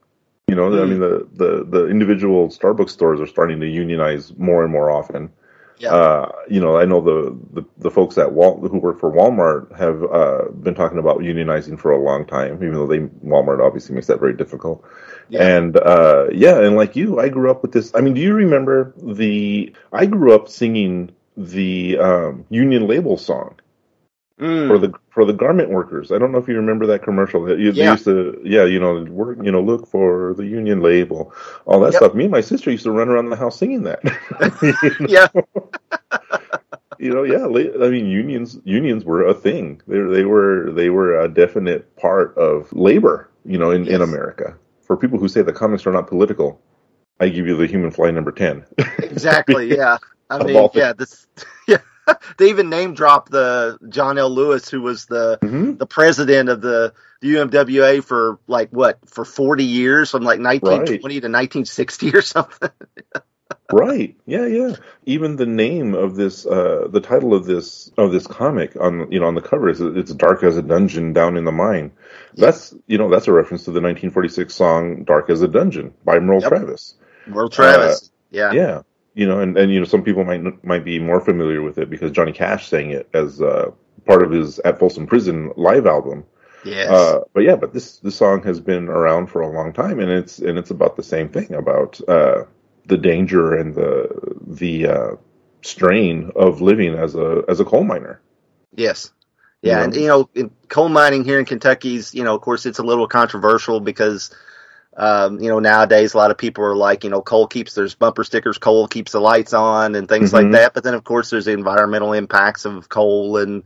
[0.49, 0.89] You know, I Mm.
[0.89, 5.33] mean the, the the individual Starbucks stores are starting to unionize more and more often.
[5.81, 5.95] Yeah.
[5.95, 9.75] Uh, you know, I know the, the, the folks at Wal who work for Walmart
[9.79, 13.95] have uh, been talking about unionizing for a long time, even though they Walmart obviously
[13.95, 14.85] makes that very difficult.
[15.31, 15.57] Yeah.
[15.57, 17.93] And uh, yeah, and like you, I grew up with this.
[17.95, 19.75] I mean, do you remember the?
[19.93, 23.55] I grew up singing the um, Union Label song
[24.41, 24.69] Mm.
[24.69, 26.11] for the for the garment workers.
[26.11, 27.45] I don't know if you remember that commercial.
[27.45, 27.93] They, they Yeah.
[27.93, 31.33] used to, yeah, you know, work, you know, look for the Union Label,
[31.67, 32.01] all that Yep.
[32.01, 32.15] stuff.
[32.15, 34.01] Me and my sister used to run around the house singing that.
[35.09, 35.27] Yeah.
[36.99, 37.45] you know, yeah.
[37.85, 39.81] I mean, unions unions were a thing.
[39.87, 43.29] They they were they were a definite part of labor.
[43.45, 44.55] You know, in, in America.
[44.83, 46.61] For people who say the comics are not political,
[47.21, 48.65] I give you the Human Fly number ten.
[48.99, 49.71] Exactly.
[49.77, 49.99] Yeah.
[50.31, 50.93] I mean, yeah.
[50.93, 51.27] This.
[51.67, 51.79] Yeah.
[52.39, 54.31] They even name dropped the John L.
[54.31, 59.25] Lewis, who was the hmm the president of the, the UMWA for like what for
[59.25, 62.71] forty years, from like nineteen twenty to nineteen sixty or something.
[63.73, 64.17] Right.
[64.27, 64.75] Yeah, yeah.
[65.07, 69.21] Even the name of this, uh, the title of this of this comic on you
[69.21, 71.93] know on the cover is "It's dark as a dungeon down in the mine."
[72.35, 76.19] That's you know that's a reference to the 1946 song "Dark as a Dungeon" by
[76.19, 76.49] Merle Yep.
[76.49, 76.95] Travis.
[77.27, 78.11] Merle Travis.
[78.31, 78.49] yeah.
[78.49, 78.83] Uh, Yeah.
[79.15, 81.91] You know, and, and you know some people might might be more familiar with it
[81.91, 83.71] because Johnny Cash sang it as uh,
[84.07, 86.25] part of his at Folsom Prison live album.
[86.65, 86.91] Yes.
[86.91, 90.11] Uh, but yeah, but this this song has been around for a long time, and
[90.11, 92.45] it's and it's about the same thing about uh,
[92.87, 95.11] the danger and the the uh,
[95.63, 98.21] strain of living as a as a coal miner.
[98.75, 99.13] Yes.
[99.63, 102.65] Yeah, You and you know, in coal mining here in Kentucky's, you know, of course,
[102.65, 104.35] it's a little controversial because,
[104.97, 107.95] um, you know, nowadays a lot of people are like, you know, coal keeps there's
[107.95, 110.35] bumper stickers, coal keeps the lights on, and things Mhm.
[110.35, 110.75] like that.
[110.75, 113.63] But then, of course, there's the environmental impacts of coal, and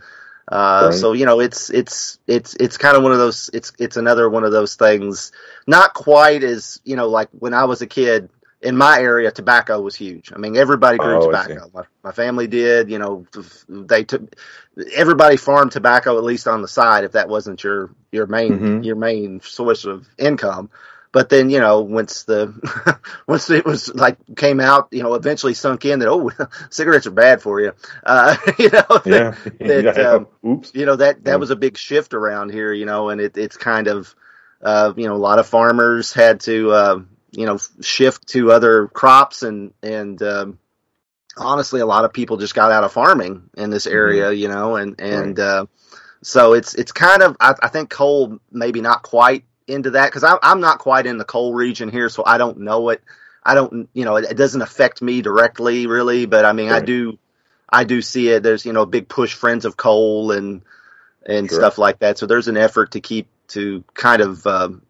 [0.49, 0.93] uh, Right.
[0.93, 3.49] so you know, it's it's it's it's kind of one of those.
[3.55, 5.33] It's it's another one of those things.
[5.67, 8.31] Not quite as you know, like when I was a kid.
[8.63, 10.33] In my area, tobacco was huge.
[10.35, 11.71] I mean, everybody grew Oh, tobacco.
[11.75, 12.89] My, my family did.
[12.91, 13.27] You know,
[13.69, 14.37] they took
[14.95, 18.85] everybody farmed tobacco at least on the side if that wasn't your your main Mhm.
[18.85, 20.71] your main source of income
[21.15, 22.53] but then you know once the
[23.27, 26.31] once it was like came out you know eventually sunk in that oh
[26.71, 27.73] cigarettes are bad for you
[28.05, 29.35] uh you know Yeah.
[29.61, 30.03] that, yeah.
[30.11, 30.73] um, Oops.
[30.75, 31.37] you know that that Yeah.
[31.37, 34.15] was a big shift around here you know and it, it's kind of
[34.61, 36.99] uh you know a lot of farmers had to uh
[37.31, 40.59] you know shift to other crops and and um
[41.37, 44.77] honestly a lot of people just got out of farming in this area you know
[44.77, 45.67] and and uh
[46.23, 50.39] so it's it's kind of I, I think coal maybe not quite into that because
[50.43, 53.03] I'm not quite in the coal region here so I don't know it
[53.43, 56.81] I don't you know it, it doesn't affect me directly really but I mean I
[56.81, 57.19] do
[57.69, 60.63] I do see it there's you know a big push friends of coal and
[61.27, 61.59] and Sure.
[61.61, 64.83] stuff like that so there's an effort to keep to kind of um,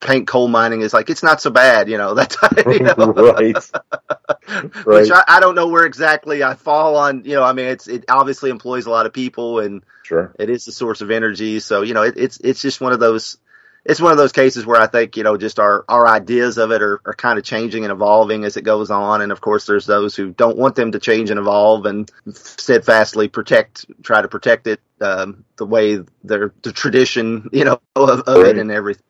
[0.00, 3.12] paint coal mining as like it's not so bad you know that you know?
[3.12, 3.56] right.
[4.84, 5.12] which Right.
[5.12, 7.24] I, I don't know where exactly I fall on.
[7.24, 10.34] You know, I mean, it's it obviously employs a lot of people, and Sure.
[10.38, 11.60] it is a source of energy.
[11.60, 13.38] So you know, it, it's it's just one of those.
[13.84, 16.70] It's one of those cases where I think you know just our our ideas of
[16.70, 19.66] it are, are kind of changing and evolving as it goes on, and of course
[19.66, 24.28] there's those who don't want them to change and evolve and steadfastly protect, try to
[24.28, 29.02] protect it um, the way their the tradition you know of, of it and everything.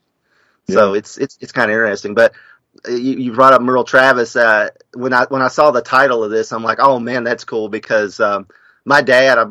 [0.69, 2.33] So it's it's it's kind of interesting, but
[2.89, 4.37] you, you brought up Merle Travis.
[4.37, 7.45] Uh, when I when I saw the title of this, I'm like, oh man, that's
[7.45, 8.49] cool because um,
[8.85, 9.45] my dad, I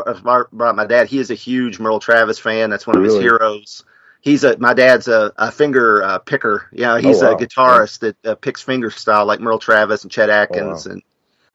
[0.52, 1.08] brought my dad.
[1.08, 2.70] He is a huge Merle Travis fan.
[2.70, 3.16] That's one of Really?
[3.16, 3.84] his heroes.
[4.22, 6.68] He's a my dad's a, a finger uh, picker.
[6.72, 7.32] Yeah, he's Oh, wow.
[7.32, 11.02] a guitarist that uh, picks finger style like Merle Travis and Chet Atkins and.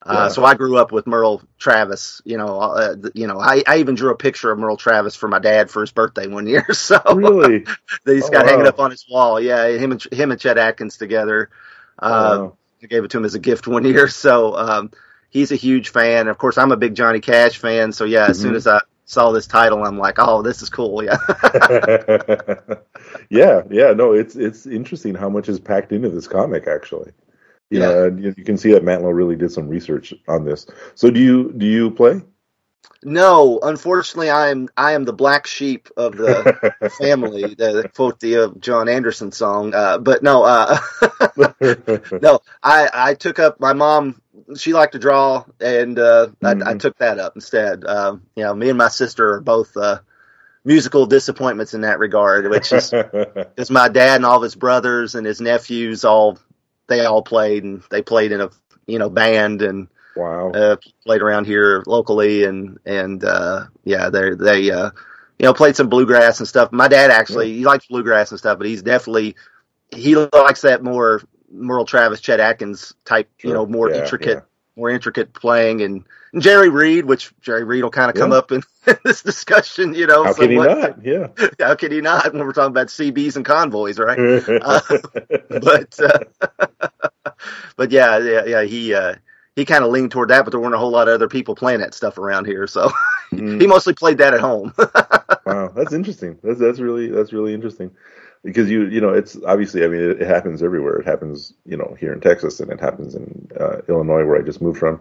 [0.04, 0.28] Uh, Yeah.
[0.28, 2.22] So I grew up with Merle Travis.
[2.24, 5.28] You know, uh, you know, I, I even drew a picture of Merle Travis for
[5.28, 6.66] my dad for his birthday one year.
[6.74, 7.68] So really?
[8.04, 9.40] that he's Oh, got hanging up on his wall.
[9.40, 11.50] Yeah, him and him and Chet Atkins together.
[11.98, 12.58] Uh, Wow.
[12.82, 14.08] I gave it to him as a gift one year.
[14.08, 14.90] So um,
[15.30, 16.28] he's a huge fan.
[16.28, 17.92] Of course, I'm a big Johnny Cash fan.
[17.92, 18.56] So yeah, as soon Mhm.
[18.56, 21.04] as I saw this title, I'm like, oh, this is cool.
[21.04, 21.18] Yeah,
[23.30, 23.92] yeah, yeah.
[23.92, 26.66] No, it's it's interesting how much is packed into this comic.
[26.66, 27.12] Actually,
[27.70, 27.80] you Yeah.
[27.80, 30.66] know, you, you can see that Mantlo really did some research on this.
[30.94, 32.22] So, do you do you play?
[33.04, 36.50] no, unfortunately, I am I am the black sheep of the
[36.88, 37.54] family.
[37.54, 39.74] The, quote the uh, John Anderson song.
[39.74, 40.78] Uh, but no, uh,
[42.20, 44.20] no, I I took up my mom.
[44.56, 46.80] She liked to draw, and uh, I, I Mhm.
[46.80, 47.84] took that up instead.
[47.84, 50.00] Um, you know, me and my sister are both uh,
[50.64, 52.90] musical disappointments in that regard, which is
[53.54, 56.38] because my dad and all of his brothers and his nephews all
[56.88, 58.50] they all played, and they played in a
[58.86, 60.50] you know band and wow.
[60.50, 64.90] uh, played around here locally, and and uh, yeah, they they uh,
[65.38, 66.72] you know played some bluegrass and stuff.
[66.72, 69.36] My dad actually he likes bluegrass and stuff, but he's definitely
[69.90, 74.40] he likes that more Merle Travis, Chet Atkins type, you know, more Yeah, intricate, yeah.
[74.76, 76.04] more intricate playing, and,
[76.38, 78.38] Jerry Reed, which Jerry Reed will kind of come Yeah.
[78.38, 78.62] up in
[79.04, 80.24] this discussion, you know.
[80.24, 81.02] How can he not?
[81.04, 81.28] Yeah.
[81.58, 84.18] How can he not when we're talking about CBs and convoys, right?
[85.48, 86.18] but uh,
[87.76, 88.62] but yeah, yeah, yeah.
[88.64, 89.14] He uh,
[89.54, 91.54] he kind of leaned toward that, but there weren't a whole lot of other people
[91.54, 92.90] playing that stuff around here, so
[93.32, 93.60] Mm.
[93.60, 94.72] he mostly played that at home.
[95.46, 96.38] wow, that's interesting.
[96.44, 97.90] That's that's really that's really interesting
[98.44, 100.96] because you you know it's obviously I mean it, it happens everywhere.
[100.98, 104.42] It happens you know here in Texas and it happens in uh, Illinois where I
[104.42, 105.00] just moved from.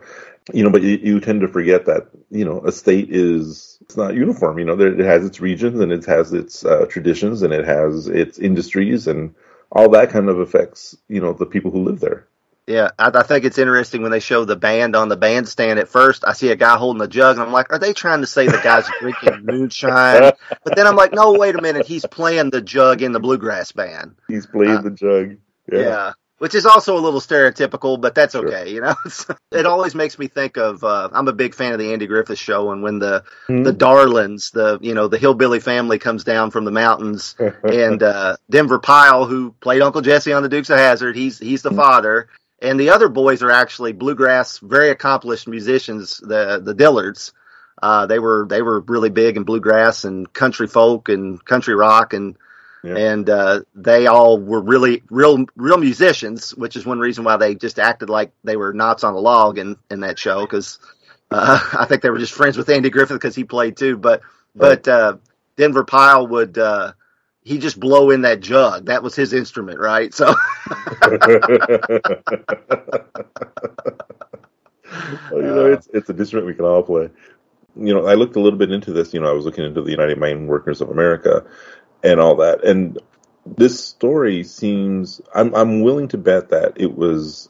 [0.53, 3.97] You know, but you, you tend to forget that you know a state is it's
[3.97, 4.59] not uniform.
[4.59, 7.65] You know, there, it has its regions and it has its uh, traditions and it
[7.65, 9.35] has its industries and
[9.71, 12.27] all that kind of affects you know the people who live there.
[12.67, 15.77] Yeah, I, I think it's interesting when they show the band on the bandstand.
[15.77, 18.21] At first, I see a guy holding a jug, and I'm like, are they trying
[18.21, 20.31] to say the guy's drinking moonshine?
[20.63, 23.71] But then I'm like, no, wait a minute, he's playing the jug in the bluegrass
[23.71, 24.15] band.
[24.27, 25.37] He's played Uh, the jug.
[25.71, 25.79] Yeah.
[25.79, 26.11] Yeah.
[26.37, 28.45] Which is also a little stereotypical, but that's Sure.
[28.47, 28.69] okay.
[28.71, 30.83] You know, It's- it always makes me think of.
[30.83, 33.61] Uh, I'm a big fan of the Andy Griffith Show, and when the Hmm.
[33.63, 38.35] the Darlings, the you know the hillbilly family comes down from the mountains, and uh,
[38.49, 42.27] Denver Pyle, who played Uncle Jesse on the Dukes of Hazzard, he's he's the father,
[42.61, 47.31] and the other boys are actually bluegrass, very accomplished musicians, the the Dillards.
[47.81, 52.13] Uh, they were they were really big in bluegrass and country folk and country rock
[52.13, 52.37] and
[52.83, 52.97] Yeah.
[52.97, 57.55] and uh, they all were really real real musicians, which is one reason why they
[57.55, 60.79] just acted like they were knots on a log in in that show because
[61.31, 63.97] uh, I think they were just friends with Andy Griffith because he played too.
[63.97, 64.21] But
[64.55, 65.17] but uh,
[65.57, 66.93] Denver Pyle would uh,
[67.45, 68.87] he just blow in that jug.
[68.87, 70.13] That was his instrument, right?
[70.13, 70.25] So
[70.65, 71.19] well,
[75.31, 77.09] you know, it's it's an instrument we can all play.
[77.77, 79.13] You know, I looked a little bit into this.
[79.13, 81.45] You know, I was looking into the United Mine Workers of America
[82.03, 82.99] and all that, and
[83.45, 85.21] this story seems.
[85.33, 87.49] I'm I'm willing to bet that it was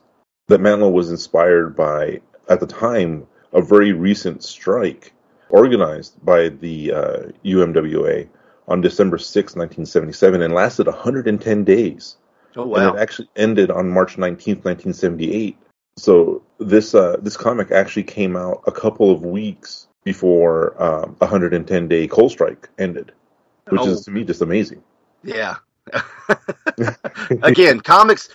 [0.50, 5.14] that Mantlo was inspired by at the time a very recent strike
[5.50, 8.28] organized by the uh, UMWA
[8.68, 12.18] on December 6, 1977, and lasted 110 days
[12.56, 12.78] oh wow!
[12.78, 15.58] and it actually ended on March 19th, 1978.
[15.98, 21.26] So this uh, this comic actually came out a couple of weeks before um, a
[21.26, 23.12] 110 day coal strike ended,
[23.70, 23.90] which Oh.
[23.90, 24.84] is to me just amazing.
[25.24, 25.56] yeah.
[27.44, 28.30] Again, comics.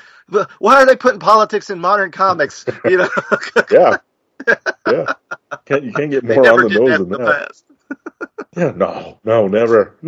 [0.61, 2.65] Why are they putting politics in modern comics?
[2.85, 3.09] You know,
[3.71, 3.97] Yeah,
[4.89, 5.13] yeah.
[5.67, 7.51] Can't you can't get more on the nose than that?
[8.57, 9.97] Yeah, no, no, never.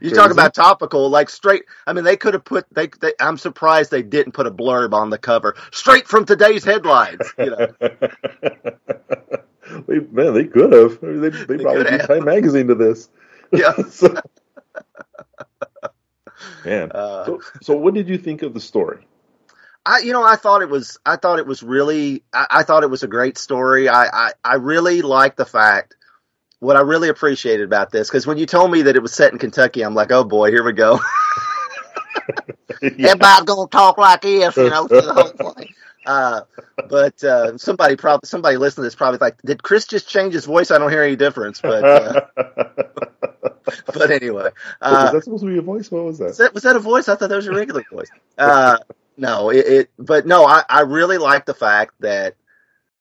[0.00, 1.64] You talk about topical, like straight.
[1.86, 2.66] I mean, they could have put.
[2.74, 3.12] They, they.
[3.20, 7.20] I'm surprised they didn't put a blurb on the cover, straight from today's headlines.
[7.38, 7.66] You know,
[9.86, 10.98] they, man, they could have.
[11.02, 12.00] I mean, they, they, They probably beat.
[12.06, 13.08] Time Magazine to this.
[13.52, 13.72] yeah.
[13.90, 14.16] So-
[16.64, 16.90] man.
[16.92, 19.06] Uh, So, so, what did you think of the story?
[19.86, 20.98] I, you know, I thought it was.
[21.06, 22.24] I thought it was really.
[22.32, 23.88] I, I thought it was a great story.
[23.88, 25.94] I, I, I really like the fact.
[26.58, 29.32] What I really appreciated about this, because when you told me that it was set
[29.32, 30.98] in Kentucky, I'm like, oh boy, here we go.
[32.82, 35.68] Everybody's gonna talk like this, you know, through the whole thing.
[36.06, 36.40] Uh,
[36.88, 40.46] but uh, somebody probably somebody listening to this probably like, did Chris just change his
[40.46, 40.70] voice?
[40.70, 41.60] I don't hear any difference.
[41.60, 42.20] But uh,
[43.86, 45.90] but anyway, was uh, that supposed to be a voice?
[45.90, 46.44] What was was that?
[46.44, 47.08] that, was that a voice?
[47.08, 48.08] I thought that was your regular voice.
[49.16, 52.34] No, it, it, but no, I, I really like the fact that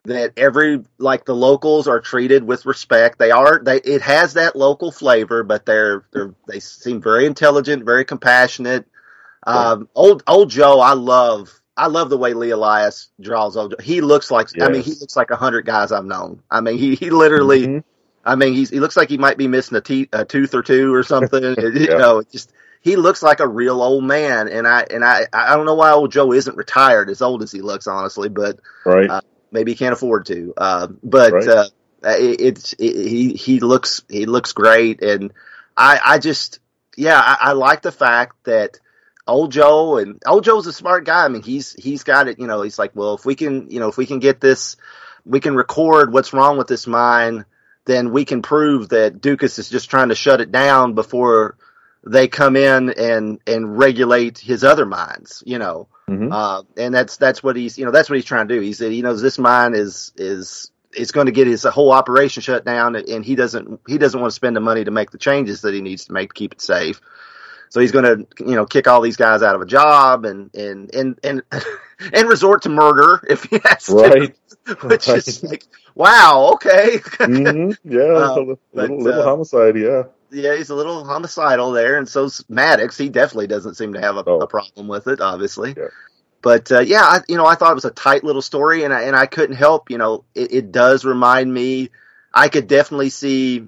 [0.05, 3.19] that every like the locals are treated with respect.
[3.19, 7.83] They are they it has that local flavor, but they're they're they seem very intelligent,
[7.83, 8.85] very compassionate.
[9.47, 13.83] Um, old old Joe, I love I love the way Lee Elias draws old Joe.
[13.83, 16.41] He looks like I mean he looks like a hundred guys I've known.
[16.49, 17.83] I mean he he literally Mhm.
[18.23, 20.63] I mean he's he looks like he might be missing a teeth a tooth or
[20.63, 21.43] two or something.
[21.57, 22.51] you know, just
[22.85, 25.89] he looks like a real old man, and I and I I don't know why
[25.91, 29.09] old Joe isn't retired as old as he looks, honestly, but Right.
[29.09, 29.21] uh,
[29.51, 30.53] maybe he can't afford to.
[30.55, 31.47] Uh, but Right.
[31.47, 31.67] uh,
[32.03, 35.33] it, it's it, he he looks he looks great, and
[35.75, 36.59] I I just
[36.95, 38.79] yeah I, I like the fact that
[39.25, 41.25] old Joe and old Joe's a smart guy.
[41.25, 42.39] I mean he's he's got it.
[42.39, 44.77] You know he's like well if we can you know if we can get this
[45.25, 47.45] we can record what's wrong with this mine,
[47.85, 51.57] then we can prove that Dukas is just trying to shut it down before
[52.05, 55.43] they come in and and regulate his other mines.
[55.45, 55.87] You know.
[56.09, 56.31] Mhm.
[56.31, 58.61] Uh, and that's that's what he's you know that's what he's trying to do.
[58.61, 62.41] He said he knows this mine is is is going to get his whole operation
[62.41, 65.17] shut down, and he doesn't he doesn't want to spend the money to make the
[65.17, 67.01] changes that he needs to make to keep it safe.
[67.69, 70.53] So he's going to you know kick all these guys out of a job and
[70.55, 71.41] and and and
[72.13, 74.35] and resort to murder if he has to, Right.
[74.83, 75.17] which right.
[75.27, 78.01] is like wow okay hmm Yeah.
[78.01, 79.75] Uh, a little, but, little uh, homicide.
[79.75, 80.03] Yeah.
[80.31, 82.97] Yeah he's a little homicidal there, and so's Maddox.
[82.97, 84.39] He definitely doesn't seem to have a, Oh.
[84.39, 85.73] a problem with it, obviously.
[85.77, 85.87] Yeah.
[86.41, 88.93] But uh, yeah, I, you know, I thought it was a tight little story, and
[88.93, 91.89] I, and I couldn't help, you know, it, it does remind me.
[92.33, 93.65] I could definitely see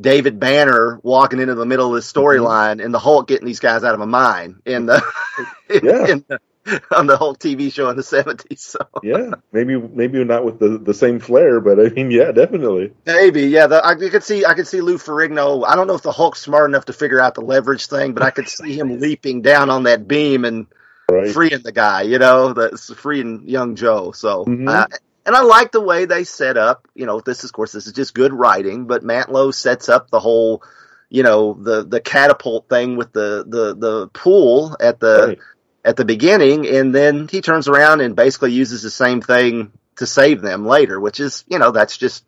[0.00, 3.82] David Banner walking into the middle of this storyline, and the Hulk getting these guys
[3.82, 5.02] out of a mine in the,
[5.70, 6.06] Yeah.
[6.08, 6.40] in the
[6.90, 8.62] on the Hulk TV show in the seventies.
[8.62, 9.32] So Yeah.
[9.52, 12.92] Maybe maybe not with the the same flair, but I mean, yeah, definitely.
[13.06, 15.64] maybe, yeah, the, I you could see I could see Lou Ferrigno.
[15.66, 18.22] I don't know if the Hulk's smart enough to figure out the leverage thing, but
[18.22, 20.66] I could see him leaping down on that beam and
[21.10, 21.28] Right.
[21.32, 24.12] freeing the guy, you know, that's freeing young Joe.
[24.12, 24.68] So, Mhm.
[24.68, 24.86] uh,
[25.26, 27.86] and I like the way they set up, you know, this is, of course, this
[27.86, 30.62] is just good writing, but Mantlo sets up the whole,
[31.10, 35.38] you know, the, the catapult thing with the, the, the pool at the, Right.
[35.84, 36.66] At the beginning.
[36.66, 40.98] And then he turns around and basically uses the same thing to save them later,
[40.98, 42.24] which is, you know, that's just,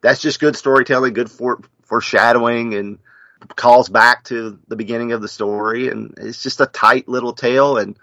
[0.00, 2.98] that's just good storytelling, good for, foreshadowing and
[3.56, 5.88] calls back to the beginning of the story.
[5.88, 7.78] And it's just a tight little tale.
[7.78, 7.96] And,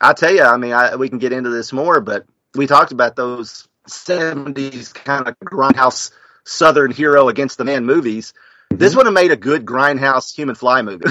[0.00, 2.24] I tell you, I mean, I, we can get into this more, but
[2.54, 6.10] we talked about those '70s kind of grindhouse
[6.44, 8.32] Southern hero against the man movies.
[8.70, 8.96] This mm-hmm.
[8.96, 11.04] would have made a good grindhouse human fly movie.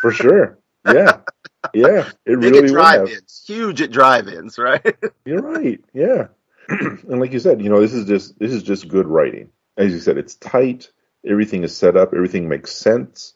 [0.00, 0.58] For sure.
[0.86, 1.18] Yeah.
[1.74, 2.10] Yeah.
[2.24, 4.96] It really drive-ins, huge at drive-ins, right?
[5.24, 5.80] You're right.
[5.92, 6.28] Yeah.
[6.68, 9.50] and like you said, you know, this is just this is just good writing.
[9.76, 10.90] As you said, it's tight.
[11.26, 12.12] Everything is set up.
[12.14, 13.34] Everything makes sense.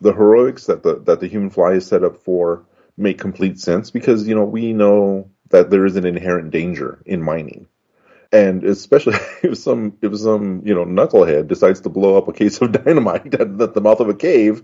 [0.00, 2.64] The heroics that the that the human fly is set up for
[2.96, 7.22] make complete sense because you know we know that there is an inherent danger in
[7.22, 7.66] mining,
[8.32, 12.60] and especially if some if some you know knucklehead decides to blow up a case
[12.60, 14.62] of dynamite at, at the mouth of a cave,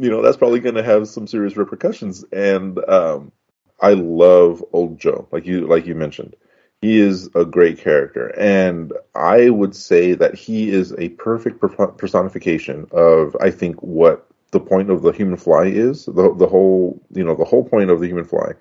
[0.00, 2.24] you know that's probably going to have some serious repercussions.
[2.32, 3.32] And um,
[3.80, 6.36] I love old Joe, like you like you mentioned.
[6.80, 12.88] He is a great character, and I would say that he is a perfect personification
[12.90, 16.04] of I think what the point of the human fly is.
[16.06, 18.52] the The whole you know the whole point of the human fly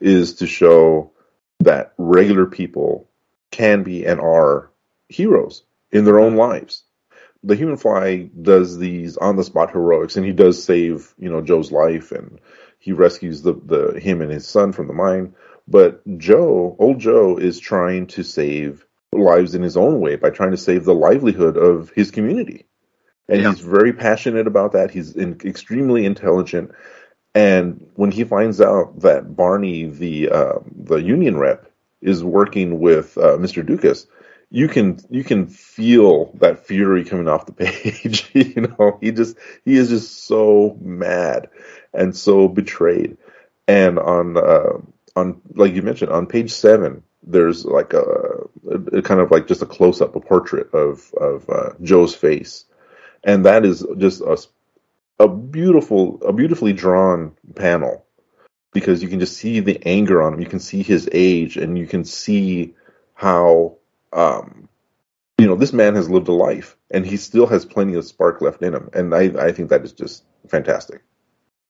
[0.00, 1.12] is to show
[1.60, 3.08] that regular people
[3.50, 4.70] can be and are
[5.08, 6.84] heroes in their own lives.
[7.44, 11.40] The human fly does these on the spot heroics, and he does save you know
[11.40, 12.40] Joe's life, and
[12.78, 15.34] he rescues the the him and his son from the mine.
[15.68, 20.52] But Joe, old Joe, is trying to save lives in his own way by trying
[20.52, 22.66] to save the livelihood of his community,
[23.28, 23.50] and Yeah.
[23.50, 24.90] he's very passionate about that.
[24.90, 26.70] He's in, extremely intelligent,
[27.34, 31.66] and when he finds out that Barney, the uh, the union rep,
[32.00, 33.64] is working with uh, Mr.
[33.64, 34.06] Dukas,
[34.54, 38.30] you can you can feel that fury coming off the page.
[38.34, 41.48] you know, he just he is just so mad
[41.92, 43.16] and so betrayed.
[43.66, 44.78] And on uh,
[45.16, 48.02] on like you mentioned on page seven, there's like a,
[48.70, 52.14] a, a kind of like just a close up, a portrait of of uh, Joe's
[52.14, 52.66] face,
[53.24, 54.36] and that is just a
[55.18, 58.04] a beautiful a beautifully drawn panel
[58.74, 60.40] because you can just see the anger on him.
[60.40, 62.74] You can see his age, and you can see
[63.14, 63.78] how
[64.12, 64.68] um,
[65.38, 68.40] you know this man has lived a life, and he still has plenty of spark
[68.40, 68.90] left in him.
[68.92, 71.02] And I I think that is just fantastic.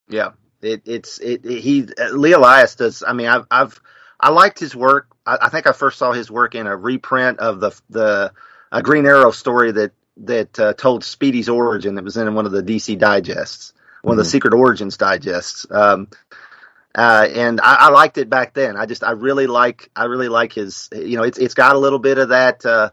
[0.09, 0.31] Yeah,
[0.61, 1.83] it, it's it, it- he
[2.13, 3.03] Lee Elias does.
[3.07, 3.81] I mean, I've I've
[4.21, 5.09] I liked his work.
[5.27, 8.33] I, I think I first saw his work in a reprint of the the
[8.71, 12.53] a Green Arrow story that that uh, told Speedy's origin that was in one of
[12.53, 13.73] the DC digests,
[14.03, 14.33] one of the Mhm.
[14.33, 15.67] Secret Origins digests.
[15.71, 16.09] Um,
[16.95, 18.77] uh, and I, I liked it back then.
[18.77, 21.79] I just I really like I really like his you know it's it's got a
[21.79, 22.91] little bit of that uh,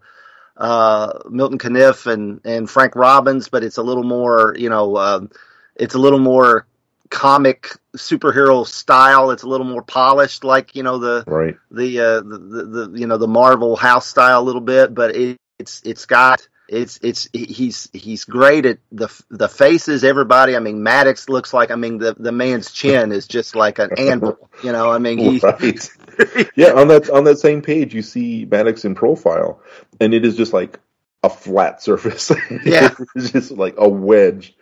[0.56, 5.32] uh, Milton Caniff and and Frank Robbins, but it's a little more you know um
[5.76, 6.66] it's a little more
[7.10, 9.32] comic superhero style.
[9.32, 11.58] It's a little more polished, like you know the Right.
[11.72, 15.16] the uh, the, the, the you know the Marvel house style a little bit, but
[15.16, 20.03] it, it's it's got it's it's he's he's great at the the faces.
[20.03, 23.80] Everybody, I mean, Maddox looks like I mean the the man's chin is just like
[23.80, 24.49] an anvil.
[24.63, 25.89] You know, I mean he right.
[26.55, 29.61] yeah, on that on that same page, you see Maddox in profile,
[29.99, 30.80] and it is just like
[31.24, 32.32] a flat surface.
[32.63, 32.93] Yeah.
[33.15, 34.55] it's just like a wedge.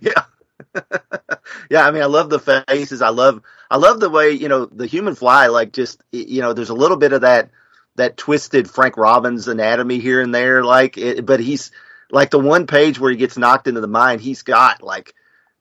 [0.00, 0.24] yeah.
[1.70, 3.02] yeah, I mean, I love the faces.
[3.02, 5.48] I love, I love the way you know the human fly.
[5.48, 7.50] Like, just you know, there's a little bit of that
[7.96, 10.64] that twisted Frank Robbins anatomy here and there.
[10.64, 11.70] Like, it, but he's
[12.10, 14.20] like the one page where he gets knocked into the mind.
[14.20, 15.14] He's got like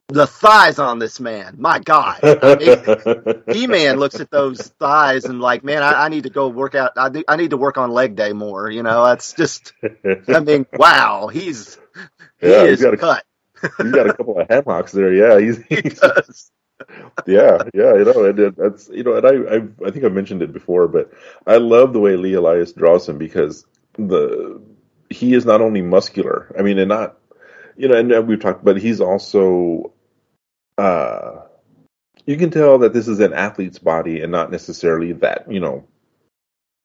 [0.07, 1.55] the thighs on this man.
[1.59, 2.19] My God,
[3.51, 6.73] He Man looks at those thighs and like, man, I, I need to go work
[6.75, 6.93] out.
[6.97, 8.69] I, do, I need to work on leg day more.
[8.71, 9.73] You know, that's just.
[10.27, 11.77] I mean, wow, he's
[12.41, 13.23] he Yeah, he's got a- cut.
[13.61, 15.13] he's got a couple of hemlocks there.
[15.13, 16.51] Yeah, he's, He he's does.
[17.25, 20.09] Yeah, yeah, you know, and it, that's you know, and I, I, I think I
[20.09, 21.11] mentioned it before, but
[21.45, 24.61] I love the way Lee Elias draws him because the
[25.09, 26.53] he is not only muscular.
[26.57, 27.17] I mean, and not
[27.75, 29.93] you know, and we've talked, but he's also,
[30.77, 31.43] uh,
[32.25, 35.87] you can tell that this is an athlete's body and not necessarily that you know,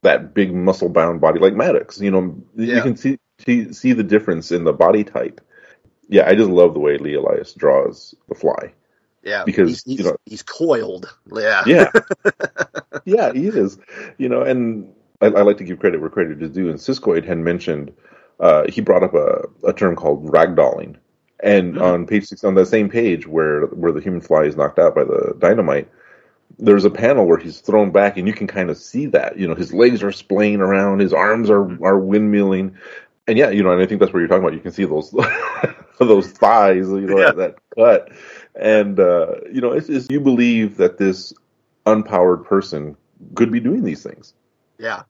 [0.03, 2.01] that big muscle bound body like Maddox.
[2.01, 5.41] You know, you can see see see the difference in the body type.
[6.09, 8.75] Yeah, I just love the way Lee Elias draws the fly.
[9.25, 11.17] Yeah, Because, he's, he's, you know- he's coiled.
[11.33, 11.91] Yeah, Yeah.
[13.05, 13.79] yeah, he is.
[14.19, 16.69] You know, and I, I like to give credit where credit is due.
[16.69, 17.93] And Siskoid had mentioned,
[18.41, 20.97] uh, he brought up a, a term called ragdolling.
[21.41, 21.83] And Mhm.
[21.83, 24.95] on page six, on the same page where where the human fly is knocked out
[24.95, 25.89] by the dynamite,
[26.59, 29.37] there's a panel where he's thrown back, and you can kind of see that.
[29.39, 32.75] You know, his legs are splaying around, his arms are are windmilling,
[33.27, 34.55] and yeah, you know, and I think that's what you're talking about.
[34.55, 35.11] You can see those
[35.99, 37.33] those thighs, you know, Yeah.
[37.33, 38.13] that, that cut,
[38.55, 41.33] and uh, you know, it's just you believe that this
[41.87, 42.97] unpowered person
[43.35, 44.35] could be doing these things.
[44.79, 45.03] yeah,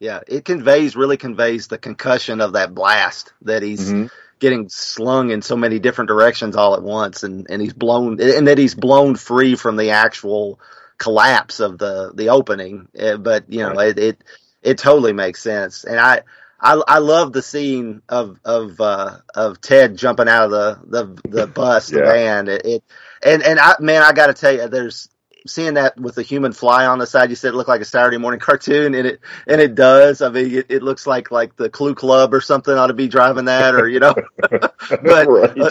[0.00, 0.20] yeah.
[0.26, 4.10] It conveys really conveys the concussion of that blast that he's Mhm.
[4.40, 8.46] getting slung in so many different directions all at once, and and he's blown, and
[8.46, 10.60] that he's blown free from the actual
[10.96, 12.88] collapse of the the opening.
[12.98, 14.24] Uh, But you know, it, it
[14.62, 16.22] it totally makes sense, and I.
[16.60, 21.28] I, I love the scene of of uh, of Ted jumping out of the the,
[21.28, 22.12] the bus, the Yeah.
[22.12, 22.48] van.
[22.48, 22.84] It, it
[23.22, 25.08] and and I man, I got to tell you, there's
[25.46, 27.30] seeing that with the human fly on the side.
[27.30, 30.20] You said it looked like a Saturday morning cartoon, and it and it does.
[30.20, 33.08] I mean, it, it looks like like the Clue Club or something ought to be
[33.08, 34.14] driving that, or you know,
[34.50, 35.58] but right.
[35.60, 35.70] uh,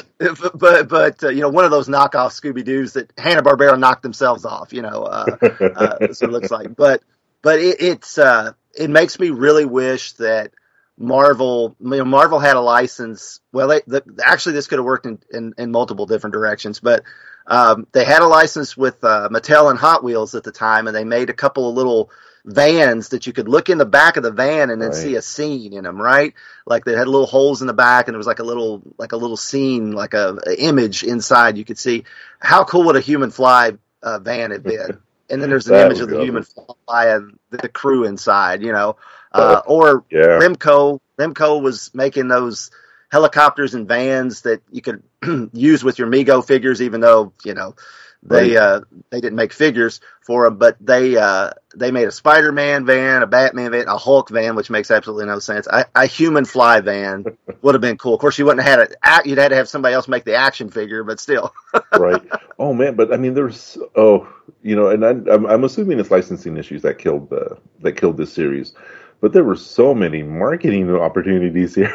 [0.56, 4.04] but but uh, you know, one of those knockoff Scooby Doo's that Hanna Barbera knocked
[4.04, 4.74] themselves off.
[4.74, 5.38] You know, uh,
[5.76, 6.76] uh, what it looks like.
[6.76, 7.04] But
[7.42, 10.52] but it, it's uh, it makes me really wish that
[10.98, 13.40] Marvel, you know, Marvel had a license.
[13.52, 17.04] Well, they, the, actually, this could have worked in, in, in multiple different directions, but
[17.46, 20.96] um, they had a license with uh, Mattel and Hot Wheels at the time, and
[20.96, 22.10] they made a couple of little
[22.46, 24.98] vans that you could look in the back of the van and then Right.
[24.98, 26.34] see a scene in them, right?
[26.66, 29.12] Like they had little holes in the back, and there was like a little like
[29.12, 31.58] a little scene, like a, a image inside.
[31.58, 32.06] You could see
[32.40, 35.00] how cool would a human fly uh, van have been.
[35.30, 38.72] And then there's an That image of the human fly and the crew inside, you
[38.72, 38.96] know.
[39.32, 40.40] Uh, or yeah.
[40.40, 42.72] Remco Remco was making those
[43.10, 45.04] helicopters and vans that you could
[45.54, 47.76] use with your Mego figures, even though you know
[48.24, 48.58] they Right.
[48.58, 53.22] uh, they didn't make figures for them, but they uh, they made a Spider-Man van,
[53.22, 55.68] a Batman van, a Hulk van, which makes absolutely no sense.
[55.68, 57.26] A, a human fly van
[57.62, 58.16] would have been cool.
[58.16, 59.28] Of course, you wouldn't have had it.
[59.30, 61.54] You'd had to have somebody else make the action figure, but still,
[61.98, 62.22] right.
[62.58, 64.28] Oh man, but I mean, there's oh,
[64.62, 68.18] you know, and I, I'm I'm assuming it's licensing issues that killed the that killed
[68.18, 68.74] this series.
[69.20, 71.92] But there were so many marketing opportunities here.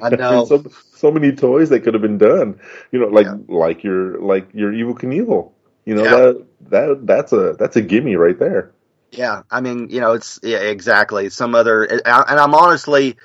[0.00, 0.44] I know.
[0.44, 0.64] so,
[0.94, 2.60] so many toys that could have been done.
[2.92, 3.36] You know, like Yeah.
[3.48, 5.52] like your like your Evel Knievel.
[5.84, 6.10] You know Yeah.
[6.16, 8.72] that that that's a that's a gimme right there.
[9.12, 13.16] Yeah, I mean, you know, it's yeah, exactly some other, and I'm honestly,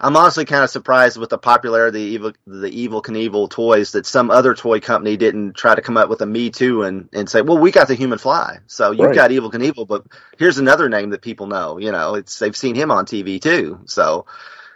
[0.00, 3.92] I'm honestly kind of surprised with the popularity of the evil, the Evel Knievel toys
[3.92, 7.08] that some other toy company didn't try to come up with a Me Too and
[7.12, 9.14] and say, well, we got the Human Fly, so you've Right.
[9.14, 10.04] got Evel Knievel, but
[10.38, 11.78] here's another name that people know.
[11.78, 14.26] You know, it's they've seen him on TV too, so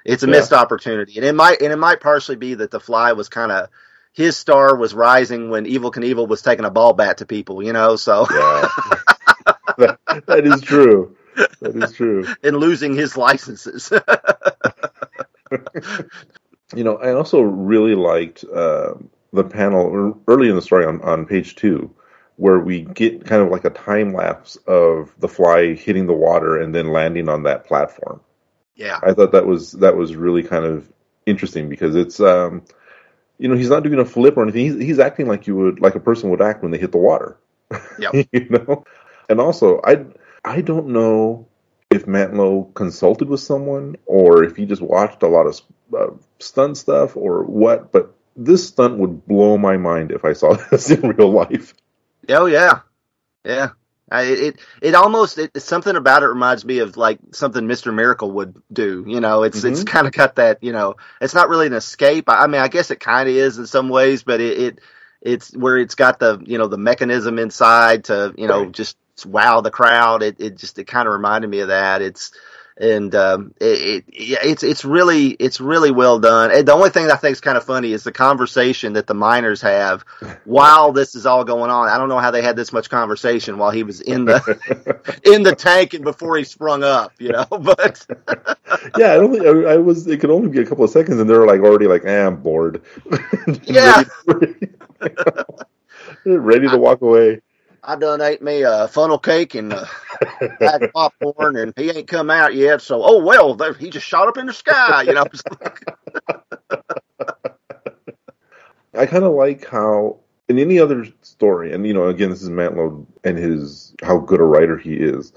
[0.05, 0.33] it's a Yeah.
[0.33, 3.53] missed opportunity, and it might and it might partially be that the Fly was kind
[3.53, 3.69] of.
[4.13, 7.73] His star was rising when Evel Knievel was taking a ball bat to people, you
[7.73, 7.97] know.
[7.97, 8.69] So Yeah,
[9.79, 11.17] that, that is true.
[11.61, 12.27] That is true.
[12.43, 13.93] and losing his licenses.
[16.75, 18.95] you know, I also really liked uh,
[19.33, 21.95] the panel early in the story on, on page two,
[22.37, 26.61] where we get kind of like a time lapse of the fly hitting the water
[26.61, 28.21] and then landing on that platform.
[28.77, 30.91] Yeah, I thought that was that was really kind of
[31.27, 32.65] interesting because it's um,
[33.39, 34.63] you know he's not doing a flip or anything.
[34.63, 36.99] He's he's acting like you would like a person would act when they hit the
[36.99, 37.39] water.
[37.99, 38.85] Yeah, you know,
[39.29, 40.05] and also I
[40.45, 41.49] I don't know
[41.95, 45.61] if Mantlo consulted with someone or if he just watched a lot of
[45.97, 50.55] uh, stunt stuff or what, but this stunt would blow my mind if I saw
[50.71, 51.75] this in real life.
[52.29, 52.81] Oh yeah,
[53.45, 53.71] yeah.
[54.11, 58.31] I, it it almost it, something about it reminds me of like something Mister Miracle
[58.33, 59.05] would do.
[59.07, 59.73] You know, it's mm-hmm.
[59.73, 60.63] it's kind of got that.
[60.63, 62.29] You know, it's not really an escape.
[62.29, 64.81] I, I mean, I guess it kind of is in some ways, but it, it
[65.23, 68.73] it's where it's got the you know the mechanism inside to you know right.
[68.73, 70.23] just wow the crowd.
[70.23, 72.03] It it just it kind of reminded me of that.
[72.03, 72.33] It's
[72.77, 76.51] and um, it, it, it's it's really it's really well done.
[76.51, 79.15] And the only thing I think is kind of funny is the conversation that the
[79.15, 80.03] miners have
[80.45, 81.89] while this is all going on.
[81.89, 85.45] I don't know how they had this much conversation while he was in the in
[85.45, 87.47] the tank and before he sprung up, you know.
[87.65, 88.07] But
[88.99, 90.07] yeah, I don't think I, I, was.
[90.07, 92.37] It could only be a couple of seconds, and they're like already like, eh, I'm
[92.37, 92.83] bored.
[93.63, 94.55] yeah, ready,
[96.25, 97.41] ready to walk away.
[97.87, 99.89] I done ate me a funnel cake and a
[100.59, 102.81] bag of popcorn, and he ain't come out yet.
[102.81, 105.27] So, oh well, he just shot up in the sky, you know.
[108.95, 112.49] I kind of like how in any other story, and you know, again, this is
[112.49, 115.33] Mantlo and his how good a writer he is.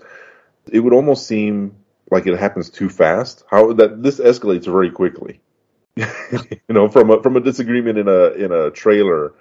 [0.72, 1.76] It would almost seem
[2.12, 3.44] like it happens too fast.
[3.50, 5.42] How that this escalates very quickly.
[5.98, 6.06] you
[6.70, 9.34] know, from a from a disagreement in a in a trailer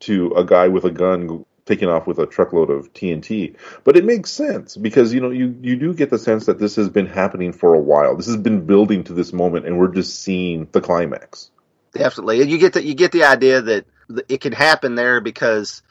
[0.00, 3.54] to a guy with a gun taking off with a truckload of TNT.
[3.84, 6.76] But it makes sense because you know you you do get the sense that this
[6.76, 8.16] has been happening for a while.
[8.16, 11.50] This has been building to this moment, and we're just seeing the climax.
[11.92, 13.86] Definitely, you get the you get the idea that
[14.28, 15.82] it can happen there because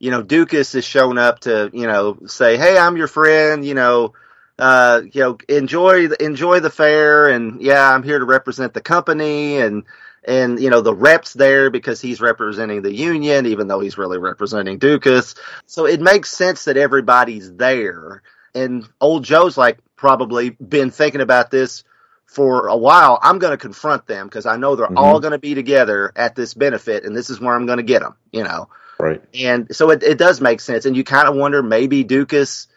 [0.00, 3.74] you know Dukas has shown up to you know say, hey, I'm your friend, you
[3.74, 4.14] know.
[4.58, 8.80] Uh, you know, enjoy the, enjoy the fair, and yeah, I'm here to represent the
[8.80, 9.84] company, and
[10.24, 14.18] and you know the reps there because he's representing the union even though he's really
[14.18, 15.34] representing Dukas.
[15.66, 18.22] So it makes sense that everybody's there.
[18.54, 21.84] And old Joe's like probably been thinking about this
[22.26, 23.18] for a while.
[23.22, 24.98] I'm going to confront them because I know they're mm-hmm.
[24.98, 27.82] all going to be together at this benefit and this is where I'm going to
[27.82, 28.68] get them, you know.
[29.00, 29.22] Right.
[29.32, 32.68] And so it, it does make sense and you kind of wonder maybe Dukas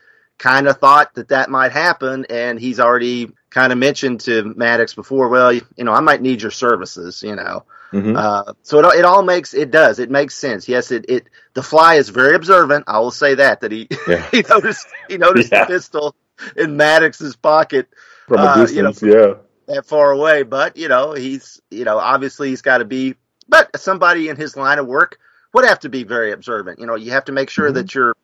[0.41, 4.95] kind of thought that that might happen and he's already kind of mentioned to Maddox
[4.95, 7.63] before, well, you, you know, I might need your services, you know.
[7.93, 8.15] Mm-hmm.
[8.15, 10.67] Uh, so it, it all makes it does it makes sense.
[10.67, 12.85] Yes, it it the fly is very observant.
[12.87, 14.27] I will say that that he yeah.
[14.31, 15.65] he noticed he noticed yeah.
[15.65, 16.15] the pistol
[16.55, 17.89] in Maddox's pocket
[18.27, 19.03] from a distance.
[19.03, 19.19] Uh, you know,
[19.67, 20.43] yeah, that far away.
[20.43, 23.15] But you know, he's you know obviously he's got to be.
[23.49, 25.19] But somebody in his line of work
[25.53, 26.79] would have to be very observant.
[26.79, 27.75] You know, you have to make sure mm-hmm.
[27.75, 28.15] that you're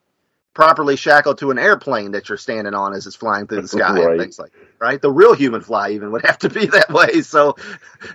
[0.57, 3.93] properly shackled to an airplane that you're standing on as it's flying through the sky
[3.93, 4.09] right.
[4.09, 4.99] and things like that, right?
[4.99, 7.21] The real human fly even would have to be that way.
[7.21, 7.57] So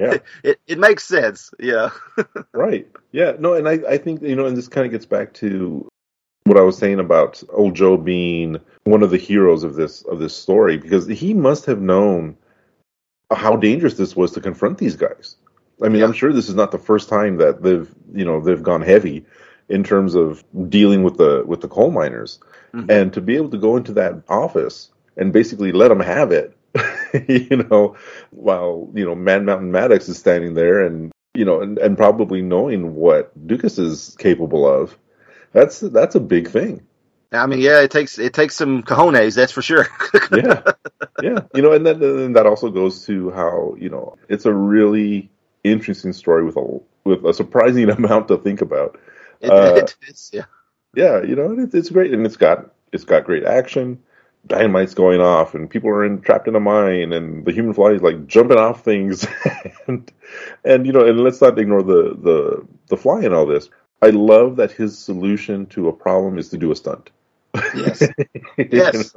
[0.01, 0.17] yeah.
[0.43, 1.55] it, it makes sense.
[1.61, 1.91] Yeah.
[2.53, 2.89] right.
[3.13, 3.35] Yeah.
[3.39, 5.89] No, and I, I think, you know, and this kind of gets back to
[6.43, 10.19] what I was saying about old Joe being one of the heroes of this of
[10.19, 12.37] this story, because he must have known
[13.31, 15.37] how dangerous this was to confront these guys.
[15.81, 16.07] I mean, yeah.
[16.07, 19.27] I'm sure this is not the first time that they've, you know, they've gone heavy
[19.73, 22.39] in terms of dealing with the with the coal miners,
[22.75, 22.91] mm-hmm.
[22.91, 26.57] and to be able to go into that office and basically let them have it,
[27.29, 27.97] you know,
[28.31, 32.43] while you know Man Mountain Maddox is standing there and you know and, and probably
[32.43, 34.97] knowing what Dukas is capable of,
[35.53, 36.87] that's that's a big thing.
[37.33, 39.89] I mean, yeah, it takes it takes some cojones, that's for sure.
[40.33, 40.63] yeah,
[41.23, 44.53] yeah, you know, and then and that also goes to how you know it's a
[44.53, 45.31] really
[45.65, 48.99] interesting story with a with a surprising amount to think about.
[49.47, 50.45] It, uh, it is, yeah.
[50.95, 53.99] Yeah, you know, it, it's great, and it's got it's got great action.
[54.47, 57.91] Dynamite's going off, and people are in, trapped in a mine, and the human fly
[57.91, 59.27] is like jumping off things,
[59.89, 60.11] and
[60.65, 63.69] and you know, and let's not ignore the the the fly in all this.
[64.01, 67.11] I love that his solution to a problem is to do a stunt.
[67.75, 68.03] Yes.
[68.57, 69.17] yes.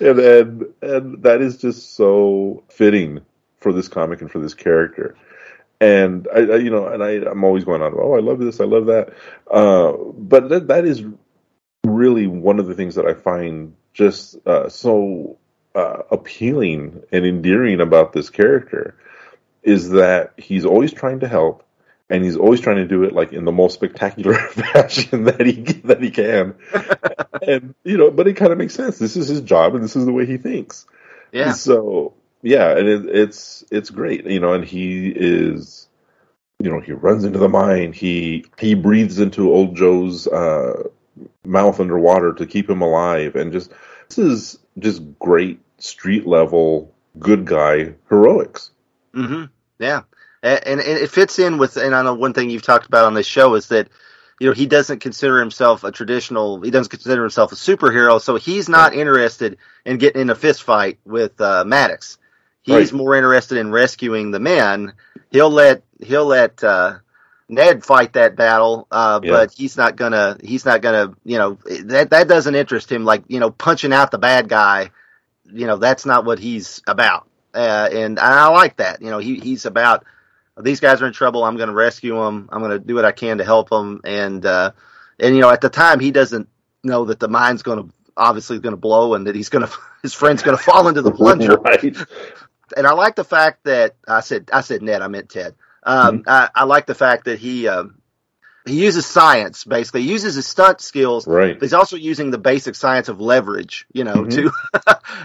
[0.00, 3.20] and, and and that is just so fitting
[3.58, 5.16] for this comic and for this character
[5.80, 7.94] and I, I, you know, and I, I'm always going on.
[7.96, 9.14] Oh, I love this, I love that.
[9.50, 11.02] Uh, but that that is
[11.84, 15.38] really one of the things that I find just uh, so
[15.74, 18.96] uh, appealing and endearing about this character
[19.62, 21.64] is that he's always trying to help,
[22.08, 25.62] and he's always trying to do it like in the most spectacular fashion that he
[25.84, 26.54] that he can.
[27.46, 28.98] and you know, but it kind of makes sense.
[28.98, 30.86] This is his job, and this is the way he thinks.
[31.32, 31.52] Yeah.
[31.52, 35.88] So yeah, and it, it's it's great, you know, and he is
[36.60, 37.92] you know, he runs into the mine.
[37.92, 40.84] He he breathes into old Joe's uh,
[41.44, 43.72] mouth underwater to keep him alive, and just
[44.08, 48.70] this is just great street level good guy heroics.
[49.14, 49.46] Mm-hmm.
[49.78, 50.02] Yeah,
[50.42, 51.78] and, and it fits in with.
[51.78, 53.88] And I know one thing you've talked about on this show is that
[54.38, 56.60] you know he doesn't consider himself a traditional.
[56.60, 60.62] He doesn't consider himself a superhero, so he's not interested in getting in a fist
[60.62, 62.18] fight with uh, Maddox.
[62.62, 62.92] He's right.
[62.92, 64.92] more interested in rescuing the men.
[65.30, 66.98] He'll let he'll let uh,
[67.48, 69.30] Ned fight that battle, uh, yeah.
[69.30, 73.04] but he's not gonna he's not gonna you know that that doesn't interest him.
[73.04, 74.90] Like you know punching out the bad guy,
[75.44, 77.26] you know that's not what he's about.
[77.54, 79.00] Uh, and I like that.
[79.00, 80.04] You know he he's about
[80.62, 81.44] these guys are in trouble.
[81.44, 82.48] I'm going to rescue them.
[82.52, 84.00] I'm going to do what I can to help them.
[84.04, 84.72] And uh,
[85.18, 86.48] and you know at the time he doesn't
[86.82, 89.72] know that the mine's going to obviously going to blow and that he's going to
[90.02, 91.56] his friend's going to fall into the plunger.
[91.64, 91.96] right.
[92.76, 95.54] And I like the fact that I said I said Ned I meant Ted.
[95.82, 96.28] Um, mm-hmm.
[96.28, 98.00] I, I, like the fact that he um,
[98.66, 100.02] he uses science basically.
[100.02, 101.26] He uses his stunt skills.
[101.26, 101.58] Right.
[101.60, 103.86] he's also using the basic science of leverage.
[103.92, 104.48] You know, mm-hmm.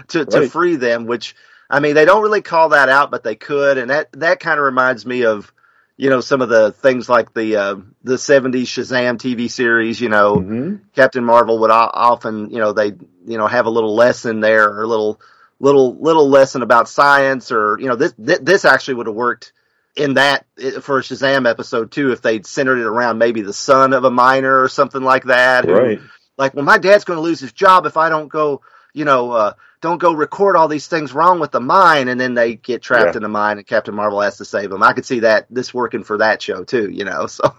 [0.08, 0.50] to to, right.
[0.50, 1.06] free them.
[1.06, 1.34] Which
[1.68, 3.78] I mean, they don't really call that out, but they could.
[3.78, 5.52] And that that kind of reminds me of
[5.96, 10.00] you know some of the things like the uh, the '70s Shazam TV series.
[10.00, 10.76] You know, mm-hmm.
[10.94, 12.86] Captain Marvel would often you know they
[13.26, 15.20] you know have a little lesson there or a little
[15.58, 19.52] little little lesson about science or you know this this actually would have worked
[19.96, 20.44] in that
[20.82, 24.10] for a Shazam episode too if they'd centered it around maybe the son of a
[24.10, 25.66] miner or something like that.
[25.66, 25.98] Right.
[25.98, 26.06] Who,
[26.38, 28.60] like, well, my dad's going to lose his job if I don't go,
[28.92, 32.34] you know, uh, don't go record all these things wrong with the mine, and then
[32.34, 33.16] they get trapped yeah.
[33.18, 34.82] in the mine, and Captain Marvel has to save them.
[34.82, 37.26] I could see that this working for that show too, you know.
[37.36, 37.54] So.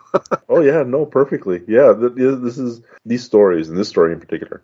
[0.50, 1.62] oh yeah, no, perfectly.
[1.68, 4.64] Yeah, this is these stories, and this story in particular,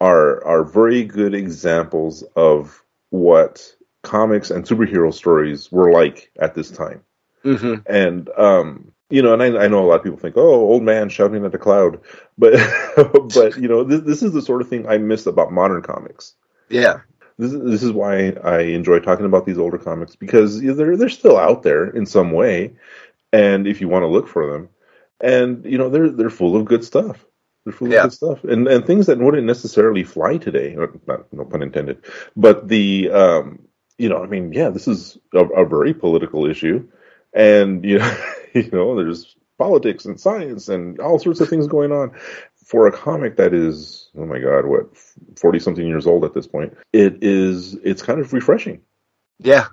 [0.00, 6.70] are are very good examples of what comics and superhero stories were like at this
[6.70, 7.02] time.
[7.44, 7.74] Mm-hmm.
[7.86, 10.82] And um, you know, and I, I, know a lot of people think, "Oh, old
[10.82, 12.00] man shouting at the cloud,"
[12.38, 12.60] but
[13.34, 16.34] but you know, this, this is the sort of thing I miss about modern comics.
[16.68, 17.00] Yeah,
[17.38, 21.08] this is, this is why I enjoy talking about these older comics because they're they're
[21.08, 22.74] still out there in some way,
[23.32, 24.68] and if you want to look for them,
[25.20, 27.24] and you know, they're they're full of good stuff.
[27.68, 27.98] They're full yeah.
[27.98, 30.74] of good stuff, and and things that wouldn't necessarily fly today.
[31.06, 32.04] Not, no pun intended,
[32.36, 36.88] but the um, you know, I mean, yeah, this is a, a very political issue
[37.32, 38.16] and you know,
[38.54, 42.12] you know, there's politics and science and all sorts of things going on.
[42.64, 44.94] For a comic that is, oh my god, what
[45.36, 48.82] forty something years old at this point, it is it's kind of refreshing.
[49.38, 49.68] Yeah,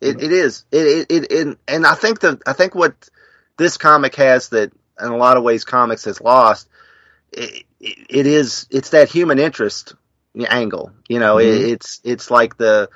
[0.00, 0.64] it, it is.
[0.72, 3.10] It, it, it and I think the I think what
[3.58, 6.68] this comic has that in a lot of ways comics has lost.
[7.32, 9.94] It, it, it is it's that human interest
[10.48, 10.92] angle.
[11.08, 11.72] You know, mm-hmm.
[11.72, 12.90] it's it's like the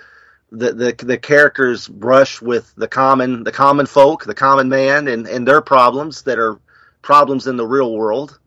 [0.50, 5.26] the, the the characters brush with the common the common folk, the common man, and
[5.26, 6.58] and their problems that are
[7.00, 8.38] problems in the real world.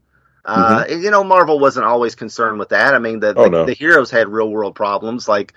[0.45, 1.01] Uh, mm-hmm.
[1.01, 2.93] you know, Marvel wasn't always concerned with that.
[2.93, 3.65] I mean, the, oh, the, no.
[3.65, 5.53] the, heroes had real world problems like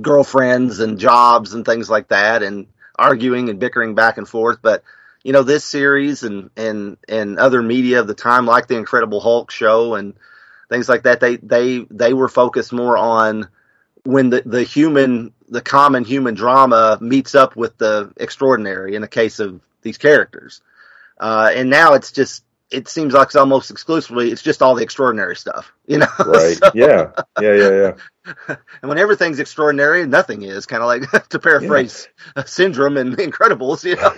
[0.00, 2.66] girlfriends and jobs and things like that, and
[2.98, 4.58] arguing and bickering back and forth.
[4.62, 4.82] But
[5.22, 9.20] you know, this series and and and other media of the time, like the Incredible
[9.20, 10.14] Hulk show and
[10.68, 13.48] things like that, they they they were focused more on
[14.04, 19.08] when the, the human, the common human drama meets up with the extraordinary in the
[19.08, 20.62] case of these characters.
[21.18, 24.82] Uh, and now it's just, it seems like it's almost exclusively, it's just all the
[24.82, 26.06] extraordinary stuff, you know?
[26.18, 26.56] Right.
[26.56, 27.10] so, yeah.
[27.40, 27.54] Yeah.
[27.54, 27.70] Yeah.
[27.70, 28.56] Yeah.
[28.82, 32.44] and when everything's extraordinary, nothing is kind of like to paraphrase yeah.
[32.44, 34.14] Syndrome and Incredibles, you know?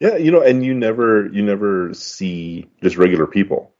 [0.00, 0.16] yeah.
[0.16, 3.72] You know, and you never, you never see just regular people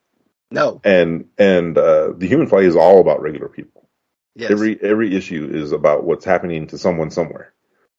[0.50, 0.80] no.
[0.84, 3.88] And and uh, the Human Fly is all about regular people.
[4.34, 4.50] Yes.
[4.50, 7.52] Every every issue is about what's happening to someone somewhere.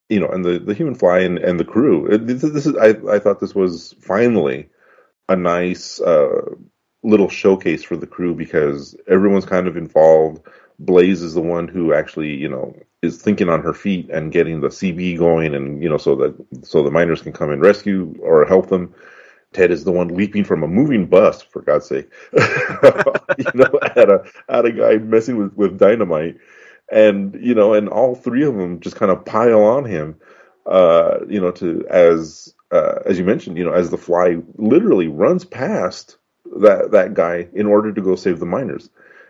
[0.10, 2.08] You know, and the, the Human Fly and, and the crew.
[2.18, 4.70] This, this is I I thought this was finally
[5.30, 6.56] a nice uh,
[7.04, 10.46] little showcase for the crew because everyone's kind of involved.
[10.80, 14.62] Blaze is the one who actually, you know, is thinking on her feet and getting
[14.62, 18.16] the CB going, and you know, so that so the miners can come and rescue
[18.22, 18.94] or help them.
[19.54, 22.10] Ted is the one leaping from a moving bus, for God's sake.
[22.34, 26.38] you know, at a at a guy messing with, with dynamite.
[26.92, 30.16] And, you know, and all three of them just kind of pile on him,
[30.66, 35.08] uh, you know, to as uh, as you mentioned, you know, as the fly literally
[35.08, 36.18] runs past
[36.62, 38.90] that that guy in order to go save the miners.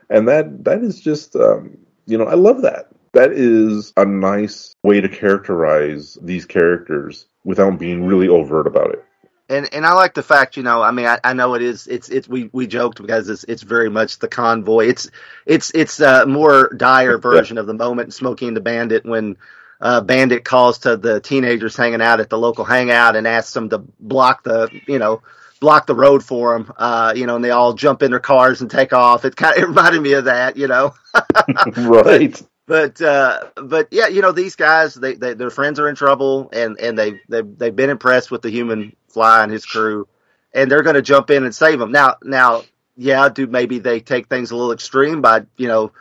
[0.09, 2.89] And that that is just um, you know, I love that.
[3.13, 9.03] That is a nice way to characterize these characters without being really overt about it
[9.49, 11.87] and and I like the fact, you know, I mean, I, I know it is,
[11.87, 14.87] it's it's we we joked because it's it's very much the convoy.
[14.87, 15.09] It's
[15.45, 19.37] it's it's a more dire version of the moment smoking the Bandit when
[19.79, 23.69] uh, Bandit calls to the teenagers hanging out at the local hangout and asks them
[23.69, 25.21] to block the, you know,
[25.59, 28.61] block the road for them, uh, you know, and they all jump in their cars
[28.61, 29.25] and take off.
[29.25, 30.93] It kind of it reminded me of that, you know.
[31.77, 32.41] right.
[32.65, 36.49] But uh, but yeah, you know, these guys, they, they their friends are in trouble,
[36.51, 40.07] and and they they they've been impressed with the human fly and his crew,
[40.53, 41.91] and they're going to jump in and save them.
[41.91, 42.63] Now now,
[42.95, 45.91] yeah, do maybe they take things a little extreme by you know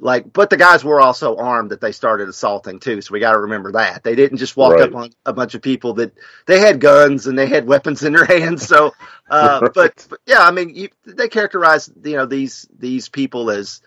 [0.00, 3.32] like but the guys were also armed that they started assaulting too so we got
[3.32, 4.80] to remember that they didn't just walk Right.
[4.80, 6.12] up on a bunch of people that
[6.46, 8.92] they had guns and they had weapons in their hands so
[9.30, 9.70] uh Right.
[9.74, 13.82] but, but yeah i mean you, they characterize you know these these people as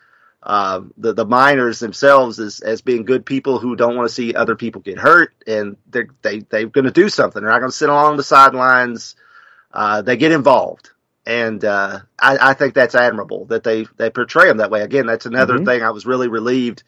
[0.48, 4.34] uh, the the miners themselves as as being good people who don't want to see
[4.34, 7.70] other people get hurt and they're they they're going to do something they're not going
[7.72, 9.16] to sit along the sidelines
[9.74, 10.92] uh, they get involved
[11.26, 14.82] and uh, I, I think that's admirable that they they portray them that way.
[14.82, 15.66] Again, that's another Mhm.
[15.66, 15.84] thing.
[15.84, 16.84] I was really relieved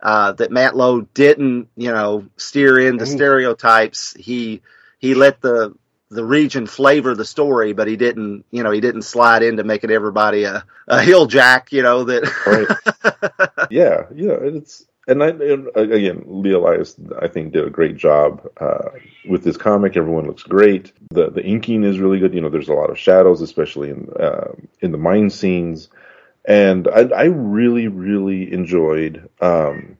[0.00, 3.08] uh, that Mantlo didn't, you know, steer into Mhm.
[3.08, 4.14] stereotypes.
[4.16, 4.62] He
[5.00, 5.74] he let the
[6.12, 9.90] the region flavor the story, but he didn't, you know, he didn't slide into making
[9.90, 16.22] everybody a, a hill jack, you know, that yeah, yeah, it's and I and again,
[16.26, 18.90] Lee Elias, I think, did a great job uh,
[19.28, 19.96] with this comic.
[19.96, 20.92] Everyone looks great.
[21.10, 22.34] the The inking is really good.
[22.34, 25.88] You know, there's a lot of shadows, especially in uh, in the mine scenes,
[26.44, 29.96] and I, I really, really enjoyed um,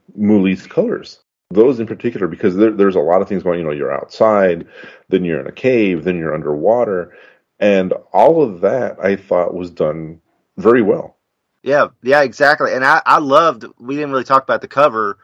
[0.69, 1.19] colors.
[1.53, 3.59] Those in particular, because there, there's a lot of things going.
[3.59, 4.67] You know, you're outside,
[5.09, 7.15] then you're in a cave, then you're underwater,
[7.59, 10.21] and all of that I thought was done
[10.57, 11.17] very well.
[11.63, 12.73] Yeah, yeah, exactly.
[12.73, 13.65] And I, I loved.
[13.79, 15.17] We didn't really talk about the cover,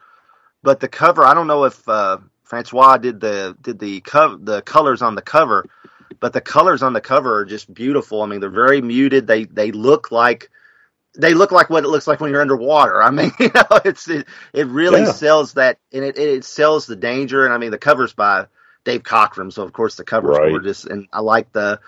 [0.62, 1.24] but the cover.
[1.24, 5.22] I don't know if uh, Francois did the did the cover the colors on the
[5.22, 5.66] cover,
[6.18, 8.22] but the colors on the cover are just beautiful.
[8.22, 9.26] I mean, they're very muted.
[9.26, 10.50] They they look like
[11.16, 13.02] they look like what it looks like when you're underwater.
[13.02, 15.12] I mean, you know, it's it, it really Yeah.
[15.12, 17.44] sells that, and it it sells the danger.
[17.44, 18.46] And I mean, the cover's by
[18.84, 20.50] Dave Cockrum, so of course the cover's Right.
[20.50, 21.80] gorgeous, and I like the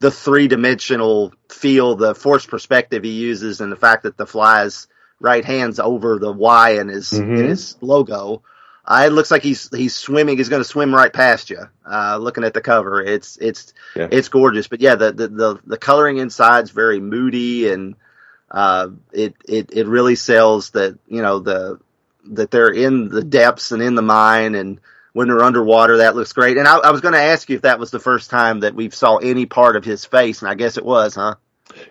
[0.00, 4.86] the three dimensional feel, the forced perspective he uses, and the fact that the fly's
[5.20, 7.48] right hand's over the Y in his in Mhm.
[7.48, 8.42] his logo.
[8.86, 10.38] Uh, it looks like he's he's swimming.
[10.38, 11.58] He's going to swim right past you.
[11.84, 14.08] Uh, looking at the cover, it's it's Yeah.
[14.10, 14.68] it's gorgeous.
[14.68, 17.96] But yeah, the, the the the coloring inside's very moody, and
[18.50, 21.78] uh, it it it really sells that you know the
[22.30, 24.80] that they're in the depths and in the mine, and
[25.12, 26.58] when they're underwater, that looks great.
[26.58, 28.74] And I, I was going to ask you if that was the first time that
[28.74, 31.36] we saw any part of his face, and I guess it was, huh?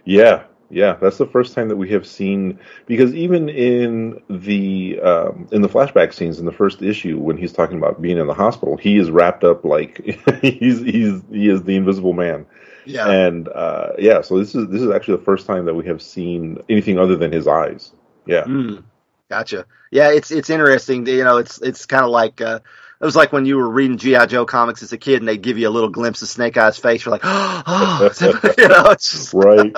[0.06, 5.48] Yeah, yeah, that's the first time that we have seen because even in the um,
[5.52, 8.34] in the flashback scenes in the first issue when he's talking about being in the
[8.34, 10.04] hospital, he is wrapped up like
[10.42, 12.46] he's he's he is the Invisible Man,
[12.88, 13.08] Yeah.
[13.10, 16.02] and uh, yeah, so this is this is actually the first time that we have
[16.02, 17.92] seen anything other than his eyes.
[18.26, 18.84] Yeah, Mm,
[19.30, 19.66] gotcha.
[19.92, 21.06] Yeah, it's it's interesting.
[21.08, 22.60] You know, it's it's kind of like uh,
[23.00, 25.38] it was like when you were reading GI Joe comics as a kid, and they
[25.38, 27.06] give you a little glimpse of Snake Eye's face.
[27.06, 28.10] You're like, oh,
[28.58, 29.74] you know, it's just, right.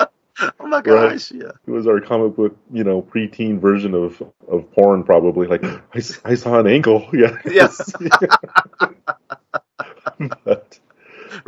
[0.58, 4.72] oh my gosh, yeah, It was our comic book, you know, preteen version of of
[4.72, 5.46] porn, probably.
[5.46, 5.62] Like
[6.24, 7.08] I saw an ankle.
[7.12, 7.36] Yeah.
[7.44, 7.92] Yes.
[10.44, 10.79] But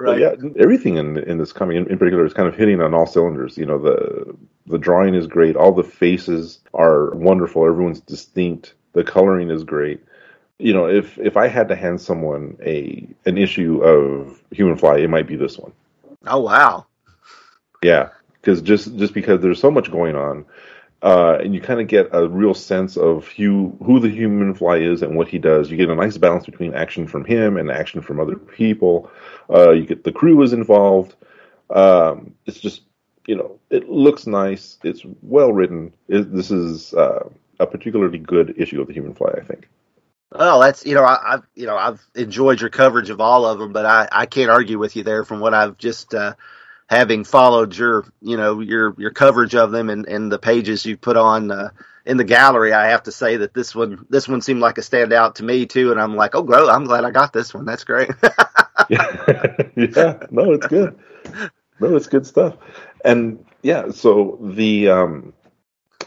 [0.02, 0.18] right.
[0.20, 3.06] yeah, everything in in this comic in, in particular is kind of hitting on all
[3.06, 3.56] cylinders.
[3.56, 4.36] You know, the
[4.66, 5.56] the drawing is great.
[5.56, 7.66] All the faces are wonderful.
[7.66, 8.74] Everyone's distinct.
[8.92, 10.02] The coloring is great.
[10.58, 14.98] You know, if if I had to hand someone a an issue of Human Fly,
[14.98, 15.72] it might be this one.
[16.26, 16.86] Oh wow.
[17.82, 20.44] Yeah, because just just because there's so much going on,
[21.02, 24.76] uh, and you kind of get a real sense of who who the human fly
[24.76, 25.70] is and what he does.
[25.70, 29.10] You get a nice balance between action from him and action from other people.
[29.50, 31.16] Uh, you get the crew is involved.
[31.70, 32.82] Um, it's just
[33.26, 34.78] you know it looks nice.
[34.84, 35.92] It's well written.
[36.06, 37.28] It, this is uh,
[37.58, 39.68] a particularly good issue of the Human Fly, I think.
[40.30, 43.58] Well, that's you know I, I've you know I've enjoyed your coverage of all of
[43.58, 46.34] them, but I I can't argue with you there from what I've just uh,
[46.92, 50.98] having followed your you know your your coverage of them and, and the pages you
[50.98, 51.70] put on uh,
[52.04, 52.74] in the gallery.
[52.74, 55.64] I have to say that this one this one seemed like a standout to me
[55.64, 57.64] too, and I'm like, oh, grow, I'm glad I got this one.
[57.64, 58.10] That's great.
[58.90, 60.98] yeah, no, it's good.
[61.80, 62.56] No, it's good stuff.
[63.04, 65.32] And yeah, so the um,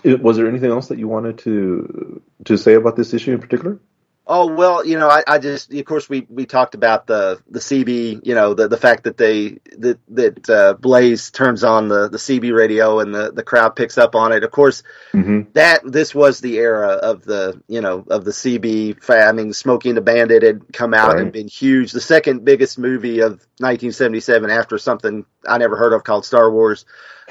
[0.03, 3.39] it, was there anything else that you wanted to to say about this issue in
[3.39, 3.79] particular?
[4.27, 7.59] Oh well, you know, I, I just, of course, we, we talked about the the
[7.59, 12.09] CB, you know, the the fact that they that that uh, Blaze turns on the
[12.09, 14.43] the CB radio and the the crowd picks up on it.
[14.43, 14.81] Of course,
[15.13, 15.51] Mm-hmm.
[15.53, 18.97] that this was the era of the you know of the CB.
[19.09, 21.21] I mean, Smokey and the Bandit had come out Right.
[21.21, 21.91] and been huge.
[21.91, 26.85] The second biggest movie of 1977 after something I never heard of called Star Wars.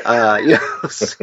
[0.04, 1.16] Uh, you know, so-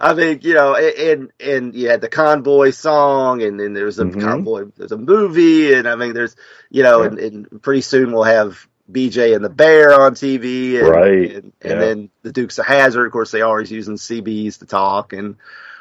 [0.00, 4.04] I think you know, and and you had the convoy song, and then there's a
[4.04, 4.20] Mhm.
[4.20, 6.36] convoy, there's a movie, and I mean, there's,
[6.70, 7.08] you know, Yeah.
[7.08, 11.34] and, and pretty soon we'll have BJ and the Bear on TV, and, Right.
[11.36, 11.78] and, Yeah.
[11.78, 13.06] then the Dukes of Hazzard.
[13.06, 15.36] Of course, they always using CBs to talk, and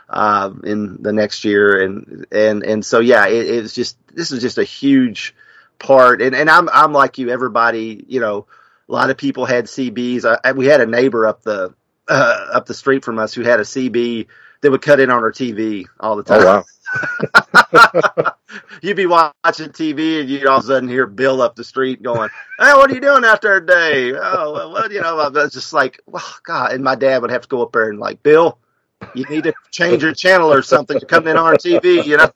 [0.10, 4.42] um, in the next year, and and and so yeah, it, it's just this is
[4.42, 5.36] just a huge
[5.80, 8.46] part, and and I'm I'm like you, everybody, you know,
[8.88, 10.26] a lot of people had CBs.
[10.26, 11.74] I, I- we had a neighbor up the
[12.10, 14.28] uh, up the street from us who had a CB
[14.62, 16.42] that would cut in on her TV all the time.
[16.42, 18.34] Oh wow.
[18.82, 22.04] You'd be watching TV and you'd all of a sudden hear Bill up the street
[22.04, 22.30] going,
[22.60, 25.54] "Hey, what are you doing out there today?" Oh, well, well, you know, I was
[25.54, 28.22] just like, "Well, God!" And my dad would have to go up there and like,
[28.22, 28.60] "Bill,
[29.16, 30.98] you need to change your channel or something.
[31.00, 32.30] You're coming in on our TV," you know.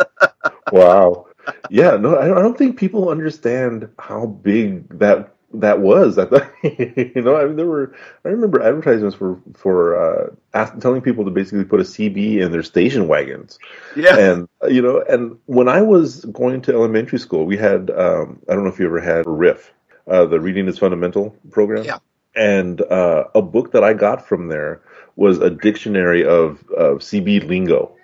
[0.72, 1.26] wow.
[1.70, 6.18] Yeah, no, I don't think people understand how big that that was.
[6.18, 7.94] I thought, you know, I mean, there were.
[8.24, 12.52] I remember advertisements for for uh, ask, telling people to basically put a CB in
[12.52, 13.58] their station wagons,
[13.96, 17.90] yeah, and uh, you know, and when I was going to elementary school, we had.
[17.90, 19.72] Um, I don't know if you ever had RIF,
[20.06, 21.84] uh, the Reading is Fundamental program.
[21.84, 21.98] Yeah.
[22.34, 24.80] And uh, a book that I got from there
[25.16, 27.94] was a dictionary of, of CB lingo.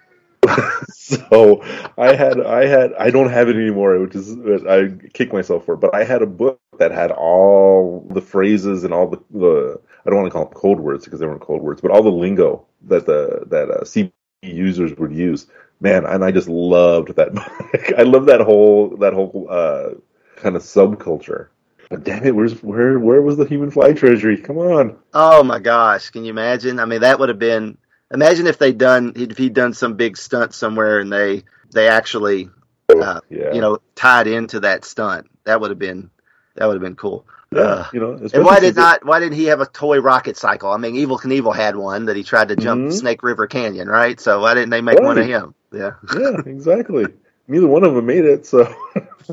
[0.89, 1.63] so
[1.97, 4.37] I had I had I don't have it anymore, which is
[4.67, 5.77] I kick myself for.
[5.77, 10.11] But I had a book that had all the phrases and all the, the I
[10.11, 12.11] don't want to call them code words because they weren't code words, but all the
[12.11, 14.13] lingo that the that uh, CB
[14.43, 15.47] users would use.
[15.81, 17.93] Man, and I just loved that book.
[17.97, 19.91] I love that whole that whole uh,
[20.37, 21.49] kind of subculture.
[21.91, 24.37] But damn it, where's where where was the human fly treasury?
[24.37, 24.99] Come on.
[25.15, 26.81] Oh my gosh, can you imagine?
[26.81, 27.79] I mean, that would have been.
[28.13, 32.49] Imagine if they'd done if he'd done some big stunt somewhere and they they actually
[32.89, 33.53] uh, yeah.
[33.53, 35.27] you know tied into that stunt.
[35.45, 36.11] That would have been
[36.55, 37.27] that would have been cool.
[37.53, 38.13] yeah, uh, you know.
[38.33, 40.71] And why did not why didn't he have a toy rocket cycle?
[40.71, 42.93] I mean, Evel Knievel had one that he tried to jump Mhm.
[42.93, 44.19] Snake River Canyon, right?
[44.19, 45.55] So why didn't they make one of him?
[45.73, 47.07] Yeah, yeah, exactly.
[47.47, 48.65] Neither one of them made it, so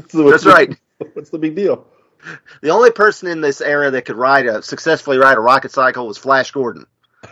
[0.09, 0.77] so that's the- right.
[1.13, 1.85] What's the big deal?
[2.61, 6.07] The only person in this era that could ride a successfully ride a rocket cycle
[6.07, 6.87] was Flash Gordon.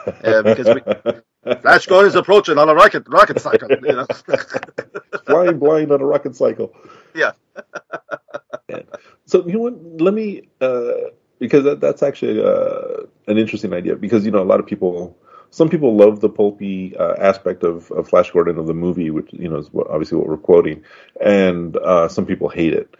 [0.05, 0.81] Uh, because we,
[1.43, 3.69] Flash Gordon is approaching on a rocket rocket cycle.
[3.69, 4.07] You know?
[5.25, 6.73] flying blind on a rocket cycle.
[7.13, 7.31] Yeah.
[9.25, 10.01] So you know what?
[10.01, 10.93] Let me uh,
[11.39, 15.17] because that, that's actually uh, an interesting idea because you know a lot of people.
[15.49, 19.29] Some people love the pulpy uh, aspect of, of Flash Gordon of the movie, which
[19.31, 20.83] you know is what, obviously what we're quoting,
[21.21, 22.95] and uh, some people hate it.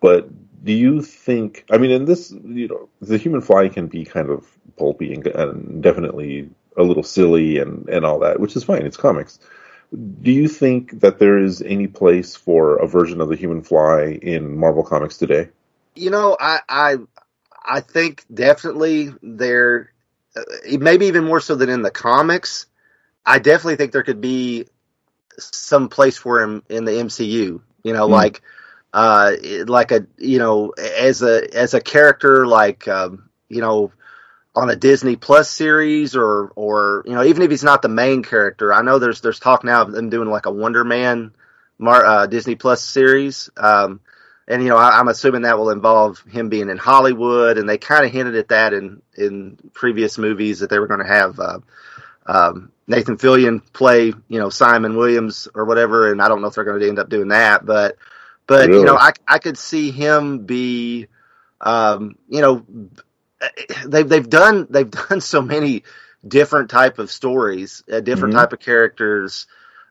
[0.00, 0.28] But
[0.64, 1.64] do you think?
[1.70, 5.26] I mean, in this, you know, the Human Fly can be kind of pulpy and,
[5.26, 8.84] and definitely a little silly and and all that, which is fine.
[8.86, 9.38] It's comics.
[10.22, 14.18] Do you think that there is any place for a version of the Human Fly
[14.22, 15.50] in Marvel Comics today?
[15.94, 16.96] You know, I I
[17.64, 19.92] I think definitely there,
[20.36, 20.42] uh,
[20.78, 22.66] maybe even more so than in the comics.
[23.26, 24.66] I definitely think there could be
[25.38, 27.62] some place for him in the MCU.
[27.82, 28.12] You know, Hmm.
[28.12, 28.42] like
[28.92, 29.32] uh,
[29.66, 33.92] like a you know as a as a character like um, you know
[34.54, 38.22] on a Disney Plus series or or you know even if he's not the main
[38.22, 38.72] character.
[38.72, 41.32] I know there's there's talk now of them doing like a Wonder Man
[41.78, 43.50] Mar- uh, Disney Plus series.
[43.56, 44.00] Um,
[44.48, 47.78] and you know, I, I'm assuming that will involve him being in Hollywood, and they
[47.78, 51.38] kind of hinted at that in in previous movies that they were going to have
[51.40, 51.58] uh,
[52.26, 56.12] um, Nathan Fillion play, you know, Simon Williams or whatever.
[56.12, 57.96] And I don't know if they're going to end up doing that, but
[58.46, 61.06] but you know, I I could see him be,
[61.60, 62.66] um, you know,
[63.86, 65.84] they've they've done they've done so many
[66.26, 68.38] different type of stories, uh, different Mhm.
[68.38, 69.46] type of characters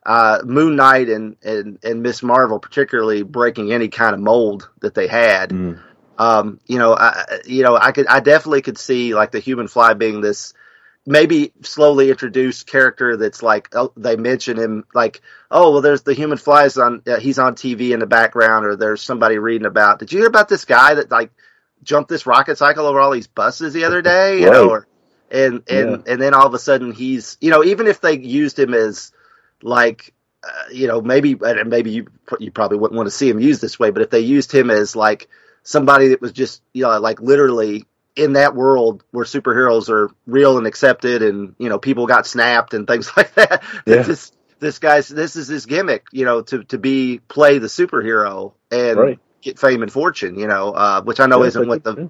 [0.06, 4.95] uh, Moon Knight and and and Miss Marvel, particularly breaking any kind of mold that
[4.95, 5.52] they had.
[5.52, 5.80] Mm.
[6.18, 9.68] Um, you know, I you know I could I definitely could see like the Human
[9.68, 10.54] Fly being this
[11.06, 16.14] maybe slowly introduced character that's like oh, they mention him like oh well there's the
[16.14, 19.97] Human Fly's on uh, he's on TV in the background or there's somebody reading about
[19.97, 21.32] did you hear about this guy that like
[21.84, 24.88] jumped this rocket cycle over all these buses the other day you know or
[25.32, 28.59] and and and then all of a sudden he's you know even if they used
[28.59, 29.11] him as
[29.63, 30.13] like
[30.43, 32.07] uh, you know maybe and maybe you
[32.39, 34.69] you probably wouldn't want to see him used this way but if they used him
[34.69, 35.29] as like
[35.63, 40.57] somebody that was just you know like literally in that world where superheroes are real
[40.57, 44.03] and accepted and you know people got snapped and things like that Yeah.
[44.03, 48.53] this this guy's this is his gimmick you know to to be play the superhero
[48.69, 49.19] and Right.
[49.42, 52.08] Get fame and fortune you know uh, which I know Yes, isn't what the yeah.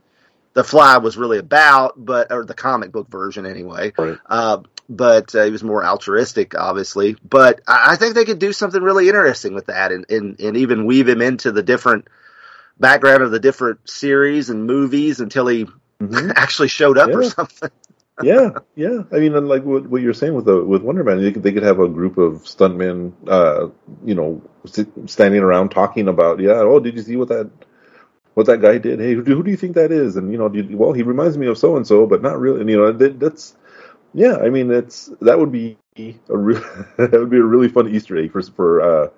[0.53, 4.17] the fly was really about but or the comic book version anyway Right.
[4.25, 4.59] uh,
[4.89, 7.15] but uh, he was more altruistic, obviously.
[7.23, 10.57] But I, I think they could do something really interesting with that, and, and and
[10.57, 12.09] even weave him into the different
[12.77, 15.65] background of the different series and movies until he
[16.01, 16.33] Mhm.
[16.35, 17.69] actually showed up or something.
[18.19, 19.03] Yeah, yeah.
[19.11, 21.51] I mean, like what, what you're saying with the with Wonder Man, they could, they
[21.51, 23.69] could have a group of stuntmen, uh,
[24.05, 24.41] you know,
[25.07, 26.59] standing around talking about, yeah.
[26.59, 27.49] Oh, did you see what that
[28.33, 28.99] what that guy did?
[28.99, 30.17] Hey, who do, who do you think that is?
[30.17, 32.61] And you know, well, he reminds me of so and so, but not really.
[32.61, 33.55] And you know, that, that's
[34.13, 34.37] yeah.
[34.37, 36.55] I mean, that's that would be a re-
[36.97, 39.09] that would be a really fun Easter egg for for uh,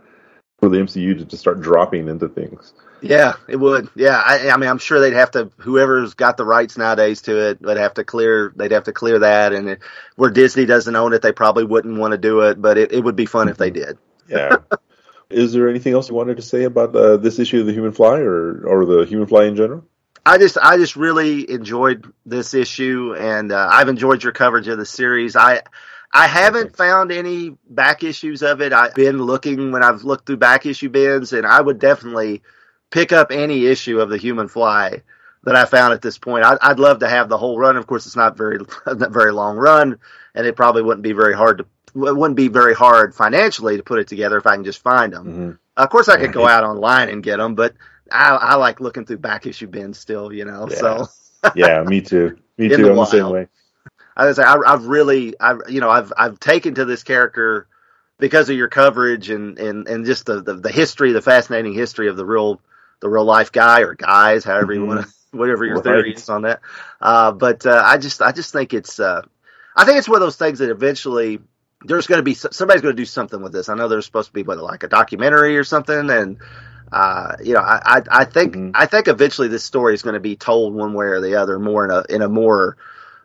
[0.60, 2.74] for the MCU to just start dropping into things.
[3.02, 3.90] Yeah, it would.
[3.96, 5.52] Yeah, I, I mean, I'm sure they'd have to.
[5.58, 8.54] Whoever's got the rights nowadays to it would have to clear.
[8.56, 9.80] They'd have to clear that, and it,
[10.16, 12.62] where Disney doesn't own it, they probably wouldn't want to do it.
[12.62, 13.98] But it, it would be fun if they did.
[14.30, 14.58] Yeah.
[15.30, 17.92] Is there anything else you wanted to say about uh, this issue of the Human
[17.92, 19.84] Fly, or or the Human Fly in general?
[20.26, 24.78] I just I just really enjoyed this issue, and uh, I've enjoyed your coverage of
[24.78, 25.36] the series.
[25.36, 25.64] I
[26.14, 28.72] I haven't found any back issues of it.
[28.72, 32.44] I've been looking when I've looked through back issue bins, and I would definitely
[32.92, 35.02] pick up any issue of the Human Fly
[35.46, 36.46] that I found at this point.
[36.46, 37.78] I, I'd love to have the whole run.
[37.78, 39.98] Of course, it's not very not very long run,
[40.36, 43.84] and it probably wouldn't be very hard to it wouldn't be very hard financially to
[43.84, 45.26] put it together if I can just find them.
[45.26, 45.58] Mhm.
[45.78, 47.74] Of course, I could go out online and get them, but
[48.12, 50.32] I, I like looking through back issue bins still.
[50.32, 50.78] You know, Yeah.
[50.78, 51.08] so.
[51.56, 52.38] Yeah, me too.
[52.58, 52.90] Me too.
[52.90, 53.48] I'm the same way.
[54.16, 57.68] I was I, I've really I you know I've I've taken to this character
[58.20, 62.08] because of your coverage and and and just the the, the history the fascinating history
[62.10, 62.62] of the real
[63.02, 64.88] the real life guy or guys however you Mhm.
[64.88, 65.80] want to whatever your Right.
[65.80, 66.62] theory is on that
[67.02, 69.22] uh, but uh, I just I just think it's uh,
[69.76, 71.40] I think it's one of those things that eventually
[71.86, 74.30] there's going to be somebody's going to do something with this I know there's supposed
[74.30, 76.38] to be what like a documentary or something and
[76.92, 78.72] uh, you know, I, I, I think Mhm.
[78.74, 81.60] I think eventually this story is going to be told one way or the other,
[81.60, 82.78] more in a in a more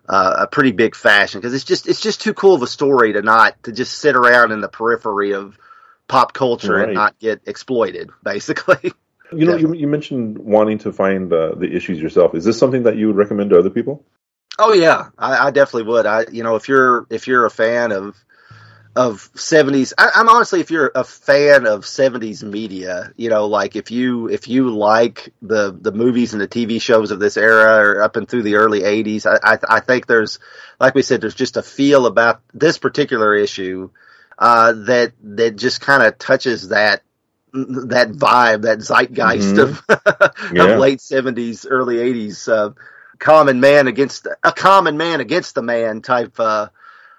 [0.09, 3.13] uh, a pretty big fashion because it's just it's just too cool of a story
[3.13, 5.59] to not to just sit around in the periphery of
[6.07, 6.85] pop culture Right.
[6.85, 8.93] and not get exploited, basically.
[9.31, 12.35] You know, you, you mentioned wanting to find uh, the issues yourself.
[12.35, 14.03] Is this something that you would recommend to other people?
[14.59, 16.07] Oh yeah, I, I definitely would.
[16.07, 18.17] I you know if you're if you're a fan of
[18.97, 23.91] of seventies, I'm honestly if you're a fan of seventies media, you know, like if
[23.91, 28.03] you if you like the the movies and the TV shows of this era or
[28.03, 30.39] up and through the early eighties, I, I I think there's
[30.81, 33.91] like we said, there's just a feel about this particular issue
[34.39, 37.03] uh, that that just kind of touches that
[37.53, 39.63] that vibe, that zeitgeist Mhm.
[40.39, 40.75] of, Yeah.
[40.75, 42.71] of late seventies, early eighties, uh,
[43.19, 46.69] common man against a common man against the man type uh,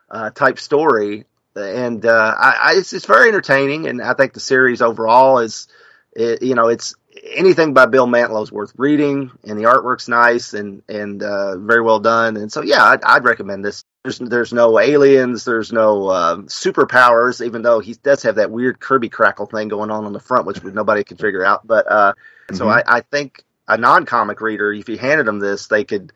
[0.10, 4.39] uh, type story, and uh, I, I, it's it's very entertaining, and I think the
[4.39, 5.68] series overall is,
[6.14, 6.95] it, you know, it's
[7.36, 11.82] anything by Bill Mantlo is worth reading, and the artwork's nice and and uh, very
[11.82, 13.84] well done, and so yeah, I'd, I'd recommend this.
[14.04, 18.80] There's there's no aliens, there's no uh, superpowers, even though he does have that weird
[18.80, 21.68] Kirby crackle thing going on on the front, which nobody can figure out.
[21.68, 22.14] But uh,
[22.54, 22.84] so Mhm.
[22.88, 26.14] I, I think a non-comic reader, if you handed them this, they could,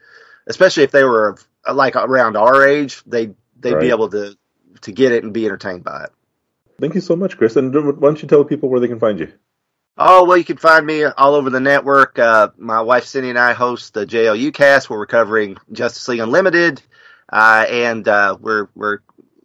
[0.48, 1.36] especially if they were
[1.72, 3.82] like around our age, they they'd Right.
[3.82, 4.38] be able to
[4.84, 6.12] to get it and be entertained by it.
[6.80, 7.56] Thank you so much, Chris.
[7.56, 9.32] And why don't you tell people where they can find you?
[9.98, 12.18] Oh well, you can find me all over the network.
[12.18, 16.20] Uh, my wife Cindy and I host the JLU Cast, where we're covering Justice League
[16.20, 16.82] Unlimited,
[17.32, 19.00] uh, and uh, we're we're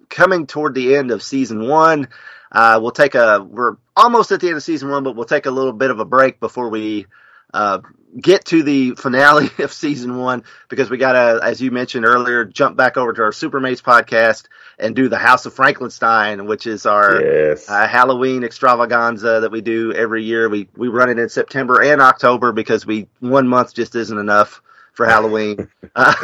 [0.09, 2.09] coming toward the end of season one.
[2.51, 5.45] Uh, we'll take a we're almost at the end of season one, but we'll take
[5.45, 7.07] a little bit of a break before we
[7.55, 7.81] uh,
[8.21, 12.45] get to the finale of season one because we got to, as you mentioned earlier,
[12.45, 14.47] jump back over to our Supermates podcast
[14.79, 17.69] and do the House of Frankenstein, which is our Yes.
[17.69, 20.49] uh, Halloween extravaganza that we do every year.
[20.49, 24.63] We we run it in September and October because we one month just isn't enough
[24.93, 25.69] for Halloween.
[25.97, 26.15] uh,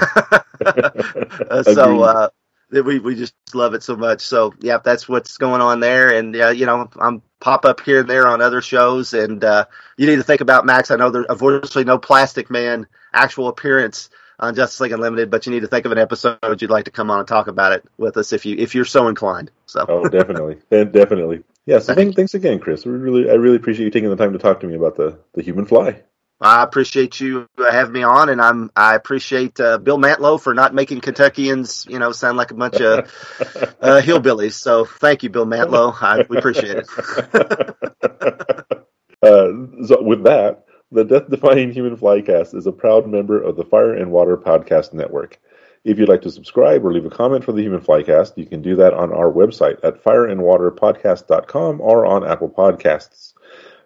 [1.62, 2.28] so uh,
[2.70, 4.20] we we just love it so much.
[4.22, 6.16] So yeah, that's what's going on there.
[6.16, 9.12] And uh, you know, I'm pop up here and there on other shows.
[9.12, 9.66] And uh,
[9.98, 10.90] you need to think about Max.
[10.90, 14.08] I know there's unfortunately no Plastic Man actual appearance
[14.40, 16.90] on Justice League Unlimited, but you need to think of an episode you'd like to
[16.90, 19.50] come on and talk about it with us if you if you're so inclined.
[19.66, 19.84] So.
[19.86, 21.44] oh, definitely, definitely.
[21.66, 21.78] Yeah.
[21.80, 22.86] So thank, thanks again, Chris.
[22.86, 25.18] We really, I really appreciate you taking the time to talk to me about the
[25.34, 26.02] the human fly.
[26.40, 30.52] I appreciate you uh, having me on, and I'm I appreciate uh, Bill Mantlo for
[30.52, 32.98] not making Kentuckians, you know, sound like a bunch of
[33.80, 34.52] uh, hillbillies.
[34.52, 35.94] So thank you, Bill Mantlo.
[36.00, 36.88] I, we appreciate it.
[39.22, 43.64] uh, so with that, the Death Defying Human Flycast is a proud member of the
[43.64, 45.38] Fire and Water Podcast Network.
[45.84, 48.62] If you'd like to subscribe or leave a comment for the Human Flycast, you can
[48.62, 53.33] do that on our website at fireandwaterpodcast.com or on Apple Podcasts.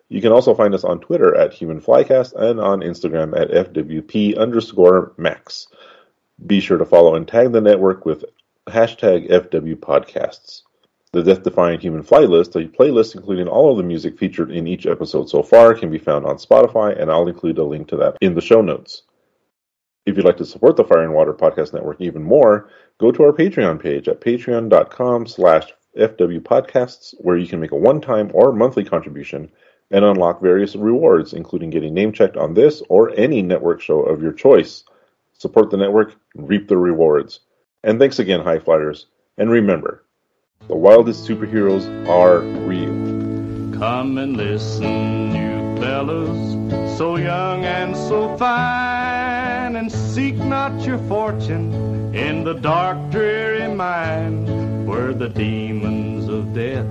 [0.08, 5.12] You can also find us on Twitter at HumanFlycast and on Instagram at FWP underscore
[5.18, 5.68] Max.
[6.46, 8.24] Be sure to follow and tag the network with
[8.66, 10.62] hashtag FW Podcasts.
[11.12, 14.66] The Death Defying Human Fly list, a playlist including all of the music featured in
[14.66, 17.96] each episode so far, can be found on Spotify, and I'll include a link to
[17.96, 19.02] that in the show notes.
[20.04, 23.24] If you'd like to support the Fire and Water Podcast Network even more, go to
[23.24, 28.84] our Patreon page at patreon.com slash fwpodcasts, where you can make a one-time or monthly
[28.84, 29.50] contribution
[29.90, 34.32] and unlock various rewards, including getting name-checked on this or any network show of your
[34.32, 34.84] choice.
[35.32, 37.40] Support the network, reap the rewards.
[37.84, 39.06] And thanks again, High Flyers.
[39.38, 40.04] And remember,
[40.66, 42.92] the wildest superheroes are real.
[43.78, 52.12] Come and listen, you fellows, so young and so fine, and seek not your fortune
[52.14, 56.86] in the dark, dreary mine, where the demons of death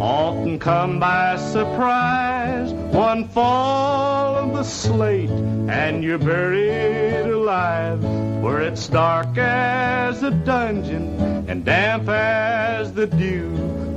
[0.00, 2.72] often come by surprise.
[2.72, 8.02] One fall of the slate, and you're buried alive,
[8.42, 11.18] where it's dark as a dungeon
[11.48, 13.50] and damp as the dew,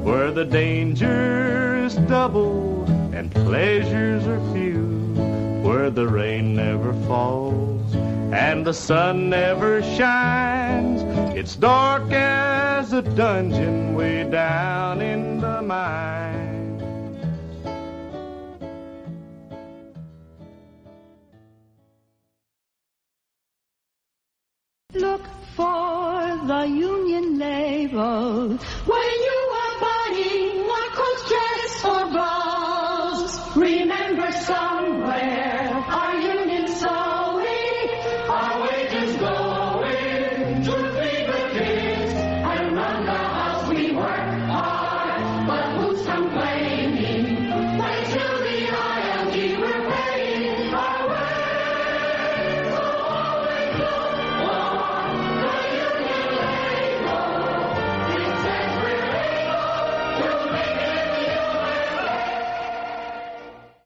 [0.03, 5.06] where the danger is double and pleasures are few,
[5.67, 7.93] where the rain never falls
[8.31, 11.01] and the sun never shines.
[11.35, 16.77] It's dark as a dungeon way down in the mine.
[24.93, 25.25] Look
[25.57, 28.57] for the union label
[28.91, 33.57] when you are buying one coat dress or balls.
[33.57, 34.76] Remember some.